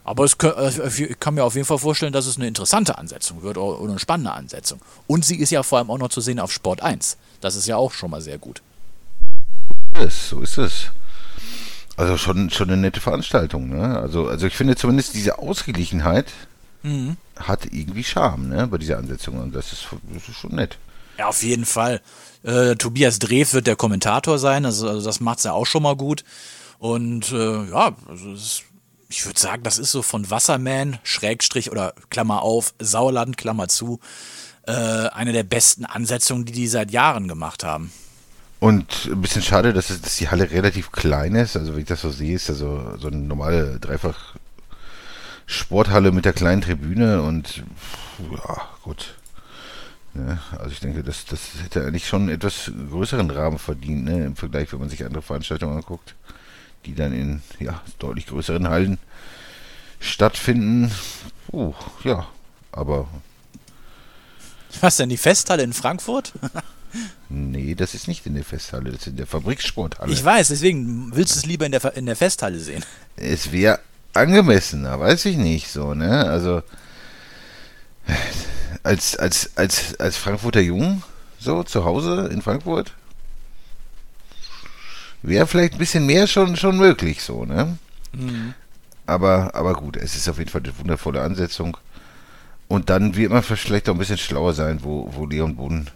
Aber 0.04 0.24
es 0.24 0.40
kö- 0.40 0.54
äh, 0.56 1.04
ich 1.12 1.20
kann 1.20 1.36
mir 1.36 1.44
auf 1.44 1.56
jeden 1.56 1.66
Fall 1.68 1.78
vorstellen, 1.78 2.14
dass 2.14 2.26
es 2.26 2.38
eine 2.38 2.48
interessante 2.48 2.98
Ansetzung 2.98 3.44
wird 3.44 3.58
oder 3.58 3.90
eine 3.90 4.00
spannende 4.00 4.32
Ansetzung. 4.32 4.80
Und 5.08 5.26
sie 5.26 5.36
ist 5.38 5.52
ja 5.52 5.64
vor 5.64 5.78
allem 5.78 5.92
auch 5.92 5.98
noch 6.00 6.10
zu 6.10 6.22
sehen 6.22 6.40
auf 6.40 6.52
Sport 6.52 6.82
1. 6.82 7.18
Das 7.40 7.56
ist 7.56 7.68
ja 7.68 7.78
auch 7.78 7.92
schon 7.92 8.12
mal 8.12 8.22
sehr 8.22 8.38
gut. 8.38 8.62
Es, 9.94 10.30
so 10.30 10.42
ist 10.42 10.58
es. 10.58 10.86
Also 11.98 12.18
schon, 12.18 12.50
schon 12.50 12.70
eine 12.70 12.78
nette 12.82 13.00
Veranstaltung, 13.02 13.70
ne? 13.70 14.00
Also, 14.00 14.28
also 14.28 14.48
ich 14.48 14.56
finde 14.56 14.76
zumindest 14.76 15.14
diese 15.14 15.38
Ausgeglichenheit 15.40 16.28
hat 17.36 17.66
irgendwie 17.66 18.04
Charme, 18.04 18.50
ne? 18.50 18.66
Bei 18.68 18.80
dieser 18.80 18.98
Ansetzung. 18.98 19.38
Und 19.40 19.54
das 19.54 19.72
ist, 19.72 19.86
das 20.14 20.28
ist 20.30 20.36
schon 20.36 20.56
nett. 20.56 20.80
Ja, 21.20 21.28
auf 21.28 21.44
jeden 21.44 21.66
Fall. 21.66 22.02
Äh, 22.42 22.76
Tobias 22.76 23.20
Drew 23.20 23.46
wird 23.52 23.68
der 23.68 23.76
Kommentator 23.76 24.40
sein, 24.40 24.66
also, 24.66 24.88
also 24.90 25.06
das 25.06 25.20
macht's 25.20 25.44
ja 25.44 25.52
auch 25.52 25.68
schon 25.68 25.84
mal 25.84 25.96
gut. 25.96 26.24
Und 26.80 27.32
äh, 27.32 27.66
ja, 27.70 27.92
also 28.10 28.32
es 28.32 28.42
ist, 28.42 28.64
ich 29.12 29.26
würde 29.26 29.40
sagen, 29.40 29.64
das 29.64 29.78
ist 29.78 29.92
so 29.92 30.02
von 30.02 30.30
Wasserman, 30.30 30.98
Schrägstrich 31.04 31.70
oder 31.70 31.94
Klammer 32.10 32.42
auf, 32.44 32.74
Sauerland, 32.80 33.38
Klammer 33.38 33.68
zu, 33.68 34.00
äh, 34.66 34.72
eine 34.72 35.34
der 35.34 35.44
besten 35.44 35.86
Ansetzungen, 35.86 36.46
die 36.46 36.54
die 36.54 36.68
seit 36.68 36.92
Jahren 36.92 37.28
gemacht 37.28 37.64
haben. 37.64 37.92
Und 38.60 39.10
ein 39.12 39.22
bisschen 39.22 39.42
schade, 39.42 39.74
dass, 39.74 39.90
es, 39.90 40.02
dass 40.02 40.18
die 40.18 40.30
Halle 40.30 40.52
relativ 40.52 40.92
klein 40.92 41.36
ist. 41.36 41.58
Also, 41.58 41.74
wenn 41.74 41.82
ich 41.82 41.88
das 41.88 42.02
so 42.02 42.12
sehe, 42.12 42.36
ist 42.36 42.48
ja 42.48 42.54
so, 42.54 42.96
so 42.98 43.08
eine 43.08 43.18
normale 43.18 43.80
Dreifach 43.80 44.36
Sporthalle 45.46 46.12
mit 46.14 46.24
der 46.24 46.34
kleinen 46.34 46.62
Tribüne 46.62 47.22
und 47.24 47.64
ja, 48.32 48.62
gut. 48.84 49.16
Ja, 50.14 50.40
also 50.58 50.72
ich 50.72 50.80
denke, 50.80 51.04
das, 51.04 51.26
das 51.26 51.40
hätte 51.64 51.86
eigentlich 51.86 52.08
schon 52.08 52.24
einen 52.24 52.32
etwas 52.32 52.72
größeren 52.90 53.30
Rahmen 53.30 53.60
verdient, 53.60 54.06
ne, 54.06 54.26
im 54.26 54.36
Vergleich, 54.36 54.72
wenn 54.72 54.80
man 54.80 54.90
sich 54.90 55.04
andere 55.04 55.22
Veranstaltungen 55.22 55.76
anguckt, 55.78 56.16
die 56.86 56.96
dann 56.96 57.14
in 57.14 57.42
ja, 57.60 57.82
deutlich 58.00 58.28
größeren 58.28 58.70
Hallen 58.70 58.98
stattfinden. 60.00 60.92
Uh, 61.52 61.74
ja, 62.04 62.28
aber. 62.72 63.08
Was 64.80 64.98
denn, 64.98 65.10
die 65.10 65.18
Festhalle 65.18 65.64
in 65.64 65.74
Frankfurt? 65.74 66.34
nee, 67.30 67.76
das 67.76 67.94
ist 67.94 68.08
nicht 68.08 68.26
in 68.26 68.36
der 68.36 68.46
Festhalle, 68.46 68.92
das 68.92 69.02
ist 69.02 69.08
in 69.08 69.18
der 69.18 69.28
Fabriksporthalle. 69.28 70.12
Ich 70.12 70.24
weiß, 70.24 70.48
deswegen 70.48 71.16
willst 71.16 71.36
du 71.36 71.40
es 71.40 71.46
lieber 71.46 71.66
in 71.66 71.72
der, 71.72 71.96
in 71.96 72.06
der 72.06 72.16
Festhalle 72.16 72.60
sehen. 72.60 72.84
Es 73.16 73.52
wäre 73.52 73.80
angemessener, 74.14 75.00
weiß 75.00 75.26
ich 75.26 75.38
nicht 75.38 75.70
so, 75.70 75.94
ne? 75.94 76.26
Also 76.26 76.64
als, 78.84 79.16
als, 79.16 79.52
als, 79.56 80.00
als 80.00 80.18
Frankfurter 80.18 80.62
Jung, 80.62 81.04
so 81.40 81.64
zu 81.64 81.86
Hause 81.86 82.30
in 82.32 82.42
Frankfurt, 82.42 82.94
wäre 85.22 85.48
vielleicht 85.48 85.74
ein 85.74 85.80
bisschen 85.80 86.06
mehr 86.06 86.28
schon, 86.28 86.56
schon 86.56 86.78
möglich, 86.78 87.22
so, 87.22 87.46
ne? 87.46 87.78
Mhm. 88.14 88.54
Aber, 89.06 89.56
aber 89.56 89.74
gut, 89.74 89.98
es 89.98 90.16
ist 90.16 90.30
auf 90.30 90.38
jeden 90.38 90.50
Fall 90.50 90.62
eine 90.64 90.78
wundervolle 90.78 91.22
Ansetzung. 91.22 91.78
Und 92.68 92.90
dann 92.90 93.16
wird 93.16 93.32
man 93.32 93.44
vielleicht 93.44 93.90
auch 93.90 93.94
ein 93.94 94.00
bisschen 94.00 94.18
schlauer 94.18 94.54
sein, 94.54 94.80
wo, 94.84 95.12
wo 95.14 95.26
Leon 95.26 95.56
Boden 95.58 95.88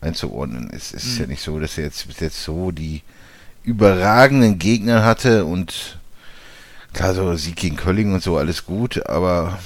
einzuordnen 0.00 0.70
ist. 0.70 0.94
Es 0.94 1.04
ist 1.04 1.14
mhm. 1.14 1.20
ja 1.20 1.26
nicht 1.28 1.42
so, 1.42 1.58
dass 1.58 1.78
er 1.78 1.84
jetzt 1.84 2.06
bis 2.06 2.20
jetzt 2.20 2.42
so 2.42 2.70
die 2.70 3.02
überragenden 3.62 4.58
Gegner 4.58 5.04
hatte 5.04 5.44
und 5.44 5.98
klar, 6.92 7.14
so 7.14 7.34
Sieg 7.36 7.56
gegen 7.56 7.76
Kölling 7.76 8.14
und 8.14 8.22
so, 8.22 8.36
alles 8.36 8.64
gut, 8.64 9.06
aber 9.06 9.58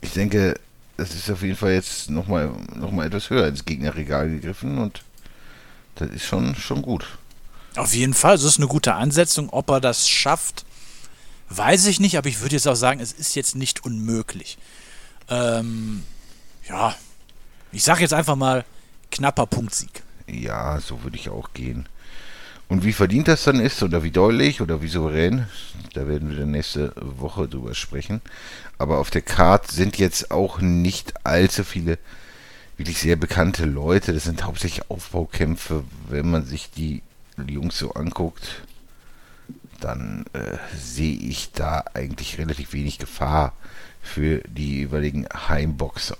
ich 0.00 0.12
denke, 0.12 0.54
das 0.96 1.14
ist 1.14 1.30
auf 1.30 1.42
jeden 1.42 1.56
Fall 1.56 1.72
jetzt 1.72 2.10
nochmal 2.10 2.50
noch 2.74 2.92
mal 2.92 3.06
etwas 3.06 3.30
höher 3.30 3.48
ins 3.48 3.64
Gegnerregal 3.64 4.28
gegriffen 4.28 4.78
und 4.78 5.02
das 5.96 6.10
ist 6.10 6.24
schon, 6.24 6.54
schon 6.54 6.82
gut. 6.82 7.06
Auf 7.76 7.94
jeden 7.94 8.14
Fall, 8.14 8.36
das 8.36 8.44
ist 8.44 8.58
eine 8.58 8.66
gute 8.66 8.94
Ansetzung. 8.94 9.50
Ob 9.50 9.70
er 9.70 9.80
das 9.80 10.08
schafft, 10.08 10.64
weiß 11.50 11.86
ich 11.86 12.00
nicht, 12.00 12.18
aber 12.18 12.28
ich 12.28 12.40
würde 12.40 12.56
jetzt 12.56 12.66
auch 12.68 12.74
sagen, 12.74 13.00
es 13.00 13.12
ist 13.12 13.34
jetzt 13.34 13.54
nicht 13.54 13.84
unmöglich. 13.84 14.58
Ähm, 15.28 16.02
ja, 16.68 16.94
ich 17.72 17.84
sage 17.84 18.00
jetzt 18.00 18.12
einfach 18.12 18.36
mal 18.36 18.64
knapper 19.10 19.46
Punktsieg. 19.46 20.02
Ja, 20.26 20.80
so 20.80 21.02
würde 21.02 21.16
ich 21.16 21.28
auch 21.28 21.52
gehen. 21.54 21.88
Und 22.68 22.84
wie 22.84 22.92
verdient 22.92 23.26
das 23.26 23.42
dann 23.42 23.58
ist 23.58 23.82
oder 23.82 24.04
wie 24.04 24.12
deutlich 24.12 24.60
oder 24.60 24.80
wie 24.80 24.86
souverän, 24.86 25.48
da 25.94 26.06
werden 26.06 26.30
wir 26.30 26.38
dann 26.38 26.52
nächste 26.52 26.92
Woche 26.96 27.48
drüber 27.48 27.74
sprechen. 27.74 28.20
Aber 28.78 28.98
auf 28.98 29.10
der 29.10 29.22
Karte 29.22 29.74
sind 29.74 29.98
jetzt 29.98 30.30
auch 30.30 30.60
nicht 30.60 31.26
allzu 31.26 31.64
viele 31.64 31.98
wirklich 32.76 32.98
sehr 32.98 33.16
bekannte 33.16 33.64
Leute. 33.64 34.12
Das 34.12 34.24
sind 34.24 34.44
hauptsächlich 34.44 34.88
Aufbaukämpfe. 34.88 35.82
Wenn 36.08 36.30
man 36.30 36.46
sich 36.46 36.70
die 36.70 37.02
Jungs 37.48 37.78
so 37.78 37.92
anguckt, 37.92 38.62
dann 39.80 40.26
äh, 40.32 40.58
sehe 40.76 41.16
ich 41.16 41.52
da 41.52 41.84
eigentlich 41.94 42.38
relativ 42.38 42.72
wenig 42.72 42.98
Gefahr 42.98 43.54
für 44.02 44.42
die 44.48 44.78
jeweiligen 44.78 45.26
Heimboxer. 45.48 46.16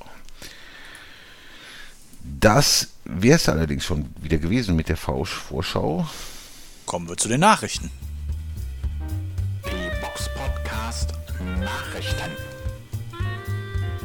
Das 2.23 2.89
wäre 3.05 3.37
es 3.37 3.49
allerdings 3.49 3.85
schon 3.85 4.15
wieder 4.21 4.39
gewesen 4.39 4.77
mit 4.77 4.89
der 4.89 4.97
Vorschau. 4.97 6.09
Kommen 6.87 7.09
wir 7.09 7.17
zu 7.17 7.29
den 7.29 7.41
Nachrichten. 7.41 7.91
Die 9.65 10.01
Box 10.01 10.29
Podcast 10.35 11.13
Nachrichten. 11.61 12.31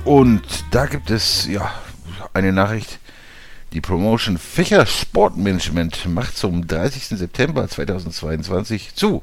Und 0.06 0.43
da 0.71 0.86
gibt 0.86 1.10
es 1.10 1.45
ja 1.47 1.73
eine 2.34 2.54
Nachricht. 2.54 2.99
Die 3.75 3.81
Promotion 3.81 4.38
Fächer 4.38 4.85
Sportmanagement 4.85 6.05
macht 6.05 6.38
zum 6.38 6.65
30. 6.65 7.19
September 7.19 7.67
2022 7.67 8.95
zu. 8.95 9.21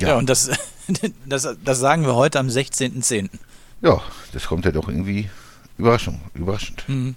Ja, 0.00 0.08
ja 0.08 0.16
und 0.16 0.28
das, 0.28 0.50
das, 1.24 1.48
das 1.64 1.78
sagen 1.78 2.04
wir 2.04 2.16
heute 2.16 2.40
am 2.40 2.48
16.10. 2.48 3.30
Ja, 3.80 4.02
das 4.32 4.48
kommt 4.48 4.64
ja 4.64 4.72
doch 4.72 4.88
irgendwie 4.88 5.30
Überraschung, 5.78 6.20
überraschend. 6.34 6.82
Mhm. 6.88 7.14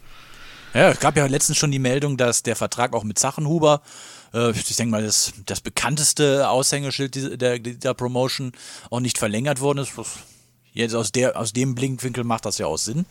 Ja, 0.76 0.91
es 0.91 1.00
gab 1.00 1.17
ja 1.17 1.26
letztens 1.26 1.58
schon 1.58 1.71
die 1.71 1.80
Meldung, 1.80 2.17
dass 2.17 2.43
der 2.43 2.56
Vertrag 2.56 2.93
auch 2.93 3.04
mit 3.04 3.17
Sachenhuber 3.17 3.82
äh, 4.36 4.52
ich 4.52 4.76
denke 4.76 4.91
mal, 4.91 5.04
das, 5.04 5.34
das 5.48 5.62
bekannteste 5.62 6.48
Aushängeschild 6.48 7.15
dieser, 7.15 7.36
der, 7.36 7.58
der 7.58 7.93
Promotion 7.95 8.52
auch 8.91 9.00
nicht 9.00 9.17
verlängert 9.17 9.60
worden 9.60 9.80
ist. 9.80 9.93
Jetzt 10.74 10.93
aus, 10.93 11.12
der, 11.12 11.36
aus 11.36 11.52
dem 11.52 11.74
Blinkwinkel 11.74 12.24
macht 12.24 12.45
das 12.45 12.60
ja 12.60 12.67
auch 12.67 12.78
Sinn. 12.78 13.08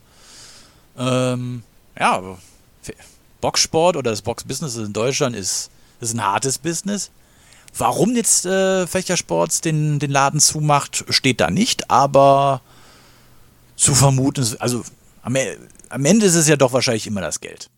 Ähm, 0.96 1.64
ja, 1.98 2.36
Boxsport 3.44 3.98
oder 3.98 4.10
das 4.10 4.22
Boxbusiness 4.22 4.76
in 4.76 4.94
Deutschland 4.94 5.36
ist, 5.36 5.70
ist 6.00 6.14
ein 6.14 6.24
hartes 6.24 6.56
Business. 6.56 7.10
Warum 7.76 8.16
jetzt 8.16 8.46
äh, 8.46 8.86
Fächersports 8.86 9.60
den, 9.60 9.98
den 9.98 10.10
Laden 10.10 10.40
zumacht, 10.40 11.04
steht 11.10 11.42
da 11.42 11.50
nicht, 11.50 11.90
aber 11.90 12.62
zu 13.76 13.94
vermuten, 13.94 14.46
also 14.60 14.82
am, 15.20 15.36
e, 15.36 15.58
am 15.90 16.06
Ende 16.06 16.24
ist 16.24 16.36
es 16.36 16.48
ja 16.48 16.56
doch 16.56 16.72
wahrscheinlich 16.72 17.06
immer 17.06 17.20
das 17.20 17.40
Geld. 17.40 17.68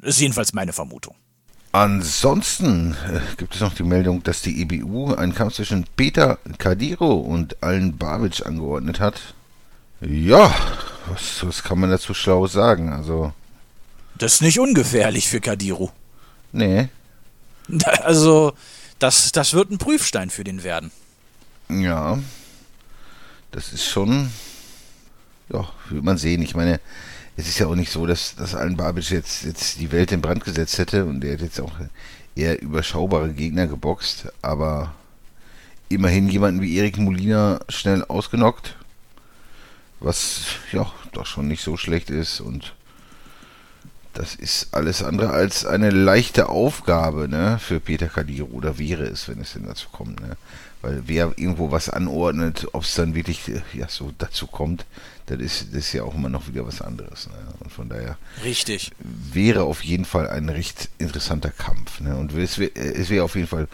Ist 0.00 0.18
jedenfalls 0.18 0.54
meine 0.54 0.72
Vermutung. 0.72 1.14
Ansonsten 1.72 2.96
äh, 3.12 3.20
gibt 3.36 3.54
es 3.54 3.60
noch 3.60 3.74
die 3.74 3.82
Meldung, 3.82 4.22
dass 4.22 4.40
die 4.40 4.62
EBU 4.62 5.12
einen 5.12 5.34
Kampf 5.34 5.56
zwischen 5.56 5.84
Peter 5.96 6.38
Kadiro 6.56 7.16
und 7.16 7.62
Allen 7.62 7.98
Babic 7.98 8.46
angeordnet 8.46 9.00
hat. 9.00 9.34
Ja, 10.00 10.54
was, 11.12 11.46
was 11.46 11.62
kann 11.62 11.80
man 11.80 11.90
dazu 11.90 12.14
schlau 12.14 12.46
sagen? 12.46 12.94
Also. 12.94 13.34
Das 14.18 14.34
ist 14.34 14.42
nicht 14.42 14.58
ungefährlich 14.58 15.28
für 15.28 15.40
Kadiro. 15.40 15.92
Nee. 16.52 16.88
Also, 18.02 18.52
das, 18.98 19.32
das 19.32 19.52
wird 19.52 19.70
ein 19.70 19.78
Prüfstein 19.78 20.30
für 20.30 20.44
den 20.44 20.62
werden. 20.62 20.90
Ja. 21.68 22.18
Das 23.50 23.72
ist 23.72 23.84
schon. 23.84 24.30
Ja, 25.52 25.68
wird 25.90 26.04
man 26.04 26.18
sehen. 26.18 26.42
Ich 26.42 26.54
meine, 26.54 26.80
es 27.36 27.48
ist 27.48 27.58
ja 27.58 27.66
auch 27.66 27.74
nicht 27.74 27.92
so, 27.92 28.06
dass, 28.06 28.34
dass 28.36 28.54
Alan 28.54 28.76
Babic 28.76 29.10
jetzt, 29.10 29.44
jetzt 29.44 29.78
die 29.78 29.92
Welt 29.92 30.12
in 30.12 30.22
Brand 30.22 30.44
gesetzt 30.44 30.78
hätte 30.78 31.04
und 31.04 31.22
er 31.22 31.34
hat 31.34 31.42
jetzt 31.42 31.60
auch 31.60 31.72
eher 32.34 32.60
überschaubare 32.60 33.32
Gegner 33.32 33.66
geboxt, 33.66 34.28
aber 34.42 34.94
immerhin 35.88 36.28
jemanden 36.28 36.62
wie 36.62 36.76
Erik 36.76 36.98
Molina 36.98 37.60
schnell 37.68 38.04
ausgenockt, 38.04 38.76
was 40.00 40.46
ja 40.72 40.90
doch 41.12 41.26
schon 41.26 41.48
nicht 41.48 41.62
so 41.62 41.76
schlecht 41.76 42.10
ist 42.10 42.40
und 42.40 42.74
das 44.16 44.34
ist 44.34 44.68
alles 44.72 45.02
andere 45.02 45.30
als 45.30 45.66
eine 45.66 45.90
leichte 45.90 46.48
Aufgabe 46.48 47.28
ne, 47.28 47.58
für 47.60 47.80
Peter 47.80 48.08
Kadiro, 48.08 48.48
oder 48.48 48.78
wäre 48.78 49.04
es, 49.04 49.28
wenn 49.28 49.40
es 49.40 49.52
denn 49.52 49.66
dazu 49.66 49.88
kommt. 49.90 50.20
Ne? 50.20 50.36
Weil 50.82 51.02
wer 51.06 51.32
irgendwo 51.36 51.70
was 51.70 51.90
anordnet, 51.90 52.66
ob 52.72 52.84
es 52.84 52.94
dann 52.94 53.14
wirklich 53.14 53.42
ja, 53.72 53.88
so 53.88 54.12
dazu 54.16 54.46
kommt, 54.46 54.86
das 55.26 55.40
ist, 55.40 55.68
das 55.70 55.78
ist 55.78 55.92
ja 55.92 56.04
auch 56.04 56.14
immer 56.14 56.28
noch 56.28 56.48
wieder 56.48 56.66
was 56.66 56.80
anderes. 56.80 57.26
Ne? 57.26 57.34
Und 57.60 57.72
von 57.72 57.88
daher 57.88 58.16
Richtig. 58.42 58.92
wäre 59.00 59.64
auf 59.64 59.84
jeden 59.84 60.04
Fall 60.04 60.28
ein 60.30 60.48
recht 60.48 60.88
interessanter 60.98 61.50
Kampf. 61.50 62.00
Ne? 62.00 62.16
Und 62.16 62.32
es 62.34 62.58
wäre 62.58 62.74
es 62.74 63.10
wär 63.10 63.24
auf 63.24 63.34
jeden 63.34 63.48
Fall 63.48 63.68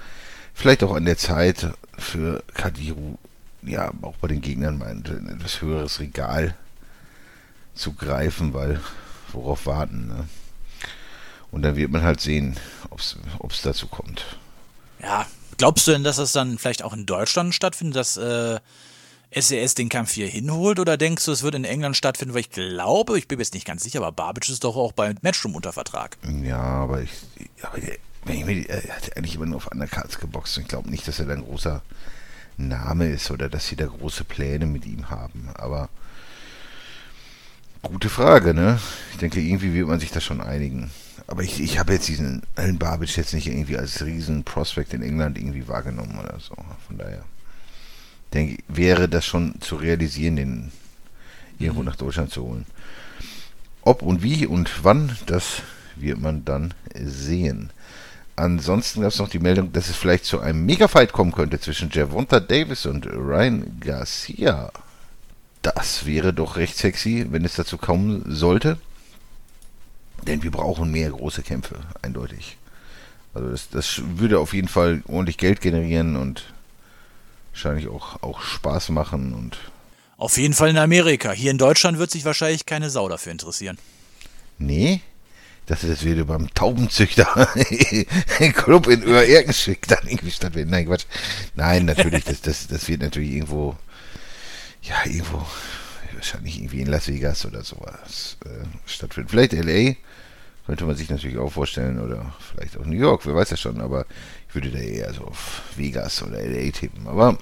vielleicht 0.55 0.83
auch 0.83 0.95
an 0.95 1.05
der 1.05 1.19
Zeit 1.19 1.73
für 1.99 2.43
Kadiru, 2.55 3.19
ja, 3.63 3.93
auch 4.03 4.17
bei 4.17 4.29
den 4.29 4.41
Gegnern 4.41 4.79
mal 4.79 4.89
ein 4.89 5.29
etwas 5.29 5.63
höheres 5.63 6.01
Regal 6.01 6.55
zu 7.75 7.93
greifen, 7.93 8.55
weil 8.55 8.81
worauf 9.35 9.67
warten. 9.67 10.09
Ne? 10.09 10.29
Und 11.51 11.63
dann 11.63 11.77
wird 11.77 11.91
man 11.91 12.03
halt 12.03 12.21
sehen, 12.21 12.57
ob 12.91 13.01
es 13.51 13.63
dazu 13.63 13.87
kommt. 13.87 14.39
Ja, 15.03 15.27
glaubst 15.59 15.87
du 15.87 15.93
denn, 15.93 16.05
dass 16.05 16.17
das 16.17 16.33
dann 16.33 16.59
vielleicht 16.59 16.83
auch 16.83 16.95
in 16.95 17.07
Deutschland 17.07 17.55
stattfindet, 17.55 17.97
dass 17.97 18.17
äh, 18.17 18.59
SES 19.35 19.75
den 19.75 19.89
Kampf 19.89 20.13
hier 20.13 20.27
hinholt 20.27 20.79
oder 20.79 20.97
denkst 20.97 21.25
du, 21.25 21.33
es 21.33 21.43
wird 21.43 21.55
in 21.55 21.65
England 21.65 21.97
stattfinden? 21.97 22.35
Weil 22.35 22.43
ich 22.43 22.51
glaube, 22.51 23.19
ich 23.19 23.29
bin 23.29 23.39
mir 23.39 23.43
jetzt 23.43 23.55
nicht 23.55 23.67
ganz 23.67 23.83
sicher, 23.83 23.99
aber 23.99 24.13
Babic 24.13 24.49
ist 24.49 24.65
doch 24.65 24.77
auch 24.77 24.93
bei 24.93 25.15
Matchroom 25.23 25.55
unter 25.55 25.73
Vertrag. 25.73 26.17
Ja, 26.43 26.61
aber 26.61 27.03
ich, 27.03 27.11
aber 27.63 27.79
wenn 28.25 28.39
ich 28.39 28.45
mir, 28.45 28.69
er 28.69 28.97
hat 28.97 29.17
eigentlich 29.17 29.35
immer 29.35 29.47
nur 29.47 29.57
auf 29.57 29.69
Undercards 29.69 30.19
geboxt 30.19 30.57
und 30.57 30.63
ich 30.63 30.69
glaube 30.69 30.91
nicht, 30.91 31.07
dass 31.09 31.19
er 31.19 31.27
da 31.27 31.35
ein 31.35 31.45
großer 31.45 31.83
Name 32.57 33.09
ist 33.09 33.31
oder 33.31 33.49
dass 33.49 33.67
sie 33.67 33.77
da 33.77 33.87
große 33.87 34.25
Pläne 34.25 34.67
mit 34.67 34.87
ihm 34.87 35.11
haben. 35.11 35.49
Aber 35.55 35.89
gute 37.89 38.09
Frage, 38.09 38.55
ne? 38.55 38.79
Ich 39.13 39.19
denke, 39.19 39.41
irgendwie 39.41 39.75
wird 39.75 39.89
man 39.89 40.01
sich 40.01 40.11
da 40.11 40.21
schon 40.21 40.41
einigen. 40.41 40.91
Aber 41.27 41.43
ich, 41.43 41.61
ich 41.61 41.79
habe 41.79 41.93
jetzt 41.93 42.09
diesen 42.09 42.43
Alan 42.57 42.79
Babic 42.79 43.17
jetzt 43.17 43.35
nicht 43.35 43.47
irgendwie 43.47 43.79
als 43.79 44.05
riesen 44.05 44.45
Prospect 44.45 44.95
in 44.95 45.03
England 45.03 45.39
irgendwie 45.39 45.69
wahrgenommen 45.69 46.19
oder 46.19 46.39
so. 46.41 46.55
Von 46.87 46.99
daher 46.99 47.25
denke, 48.35 48.63
wäre 48.69 49.09
das 49.09 49.25
schon 49.25 49.61
zu 49.61 49.77
realisieren, 49.77 50.37
den 50.37 50.73
irgendwo 51.59 51.81
mhm. 51.81 51.87
nach 51.87 51.97
Deutschland 51.97 52.31
zu 52.31 52.43
holen. 52.43 52.67
Ob 53.83 54.03
und 54.03 54.23
wie 54.23 54.47
und 54.47 54.85
wann, 54.85 55.17
das 55.27 55.63
wird 55.97 56.21
man 56.21 56.45
dann 56.45 56.75
sehen. 56.95 57.71
Ansonsten 58.37 59.03
gab 59.03 59.11
es 59.11 59.19
noch 59.19 59.29
die 59.29 59.39
Meldung, 59.39 59.73
dass 59.73 59.89
es 59.89 59.97
vielleicht 59.97 60.25
zu 60.25 60.41
einem 60.41 60.65
Mega-Fight 60.65 61.13
kommen 61.13 61.33
könnte 61.33 61.61
zwischen 61.61 61.91
Javonta 61.91 62.41
Davis 62.41 62.87
und 62.87 63.07
Ryan 63.07 63.79
Garcia. 63.81 64.73
Das 65.63 66.07
wäre 66.07 66.35
doch 66.35 66.57
recht 66.57 66.77
sexy, 66.77 67.27
wenn 67.31 67.45
es 67.45 67.55
dazu 67.55 67.79
kommen 67.79 68.25
sollte. 68.27 68.79
Denn 70.27 70.43
wir 70.43 70.51
brauchen 70.51 70.91
mehr 70.91 71.11
große 71.11 71.43
Kämpfe, 71.43 71.81
eindeutig. 72.03 72.57
Also 73.35 73.51
das, 73.51 73.71
das 73.71 74.03
würde 74.05 74.39
auf 74.39 74.53
jeden 74.53 74.69
Fall 74.69 75.03
ordentlich 75.07 75.39
Geld 75.39 75.61
generieren 75.61 76.17
und 76.17 76.53
wahrscheinlich 77.53 77.89
auch, 77.89 78.23
auch 78.23 78.41
Spaß 78.41 78.91
machen 78.91 79.35
und. 79.35 79.59
Auf 80.17 80.37
jeden 80.37 80.55
Fall 80.55 80.71
in 80.71 80.79
Amerika. 80.79 81.33
Hier 81.33 81.51
in 81.51 81.59
Deutschland 81.59 81.99
wird 81.99 82.11
sich 82.11 82.25
wahrscheinlich 82.25 82.67
keine 82.67 82.91
Sau 82.91 83.09
dafür 83.09 83.33
interessieren. 83.33 83.79
Nee? 84.59 85.01
dachte, 85.67 85.89
das 85.89 86.03
würde 86.03 86.25
beim 86.25 86.53
Taubenzüchter 86.55 87.27
Club 88.55 88.87
in 88.89 89.03
Öhr-Erkenschwick 89.03 89.87
dann 89.89 90.07
irgendwie 90.07 90.31
stattfinden. 90.31 90.71
Nein, 90.71 90.87
Quatsch. 90.87 91.07
Nein, 91.55 91.85
natürlich, 91.85 92.25
das, 92.25 92.41
das, 92.43 92.67
das 92.67 92.89
wird 92.89 93.03
natürlich 93.03 93.33
irgendwo, 93.33 93.77
ja, 94.83 95.05
irgendwo, 95.05 95.47
wahrscheinlich 96.15 96.59
irgendwie 96.59 96.81
in 96.81 96.89
Las 96.89 97.09
Vegas 97.09 97.47
oder 97.47 97.63
sowas 97.63 98.37
äh, 98.45 98.67
stattfinden. 98.87 99.29
Vielleicht 99.29 99.53
L.A., 99.55 99.97
könnte 100.67 100.85
man 100.85 100.95
sich 100.95 101.11
natürlich 101.11 101.39
auch 101.39 101.51
vorstellen, 101.51 101.99
oder 101.99 102.35
vielleicht 102.39 102.77
auch 102.77 102.85
New 102.85 102.97
York, 102.97 103.27
wer 103.27 103.35
weiß 103.35 103.51
ja 103.51 103.57
schon, 103.57 103.81
aber 103.81 104.07
ich 104.49 104.55
würde 104.55 104.71
da 104.71 104.79
eher 104.79 105.13
so 105.13 105.23
auf 105.23 105.63
Vegas 105.77 106.23
oder 106.23 106.39
L.A. 106.39 106.71
tippen. 106.71 107.07
Aber 107.09 107.39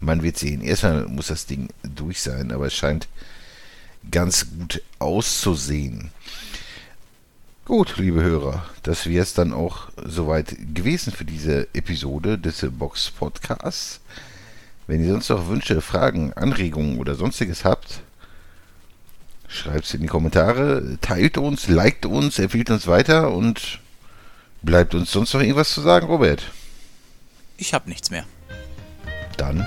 man 0.00 0.22
wird 0.22 0.38
sehen. 0.38 0.62
Erstmal 0.62 1.06
muss 1.06 1.28
das 1.28 1.46
Ding 1.46 1.68
durch 1.82 2.20
sein, 2.20 2.52
aber 2.52 2.66
es 2.66 2.74
scheint 2.74 3.08
ganz 4.10 4.46
gut 4.50 4.82
auszusehen. 4.98 6.10
Gut, 7.66 7.98
liebe 7.98 8.22
Hörer, 8.22 8.64
das 8.82 9.06
wäre 9.06 9.22
es 9.22 9.34
dann 9.34 9.52
auch 9.52 9.90
soweit 10.04 10.56
gewesen 10.74 11.12
für 11.12 11.24
diese 11.24 11.68
Episode 11.72 12.38
des 12.38 12.66
Box 12.70 13.10
Podcasts. 13.10 14.00
Wenn 14.90 15.04
ihr 15.04 15.12
sonst 15.12 15.28
noch 15.28 15.46
Wünsche, 15.46 15.80
Fragen, 15.80 16.32
Anregungen 16.32 16.98
oder 16.98 17.14
sonstiges 17.14 17.64
habt, 17.64 18.00
schreibt 19.46 19.84
es 19.84 19.94
in 19.94 20.00
die 20.02 20.08
Kommentare, 20.08 20.98
teilt 21.00 21.38
uns, 21.38 21.68
liked 21.68 22.06
uns, 22.06 22.40
empfiehlt 22.40 22.70
uns 22.70 22.88
weiter 22.88 23.30
und 23.30 23.78
bleibt 24.62 24.96
uns 24.96 25.12
sonst 25.12 25.32
noch 25.32 25.42
irgendwas 25.42 25.72
zu 25.72 25.80
sagen, 25.80 26.08
Robert? 26.08 26.42
Ich 27.56 27.72
habe 27.72 27.88
nichts 27.88 28.10
mehr. 28.10 28.24
Dann 29.36 29.64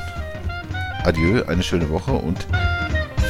adieu, 1.06 1.46
eine 1.48 1.64
schöne 1.64 1.90
Woche 1.90 2.12
und 2.12 2.46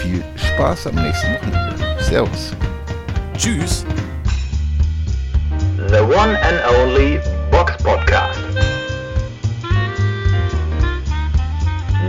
viel 0.01 0.23
Spaß 0.35 0.87
am 0.87 0.95
nächsten 0.95 1.31
Wochenende. 1.35 1.75
Servus. 2.01 2.55
Tschüss. 3.37 3.85
the 5.89 6.03
one 6.03 6.35
and 6.37 6.59
only 6.75 7.19
Box 7.51 7.77
Podcast. 7.83 8.72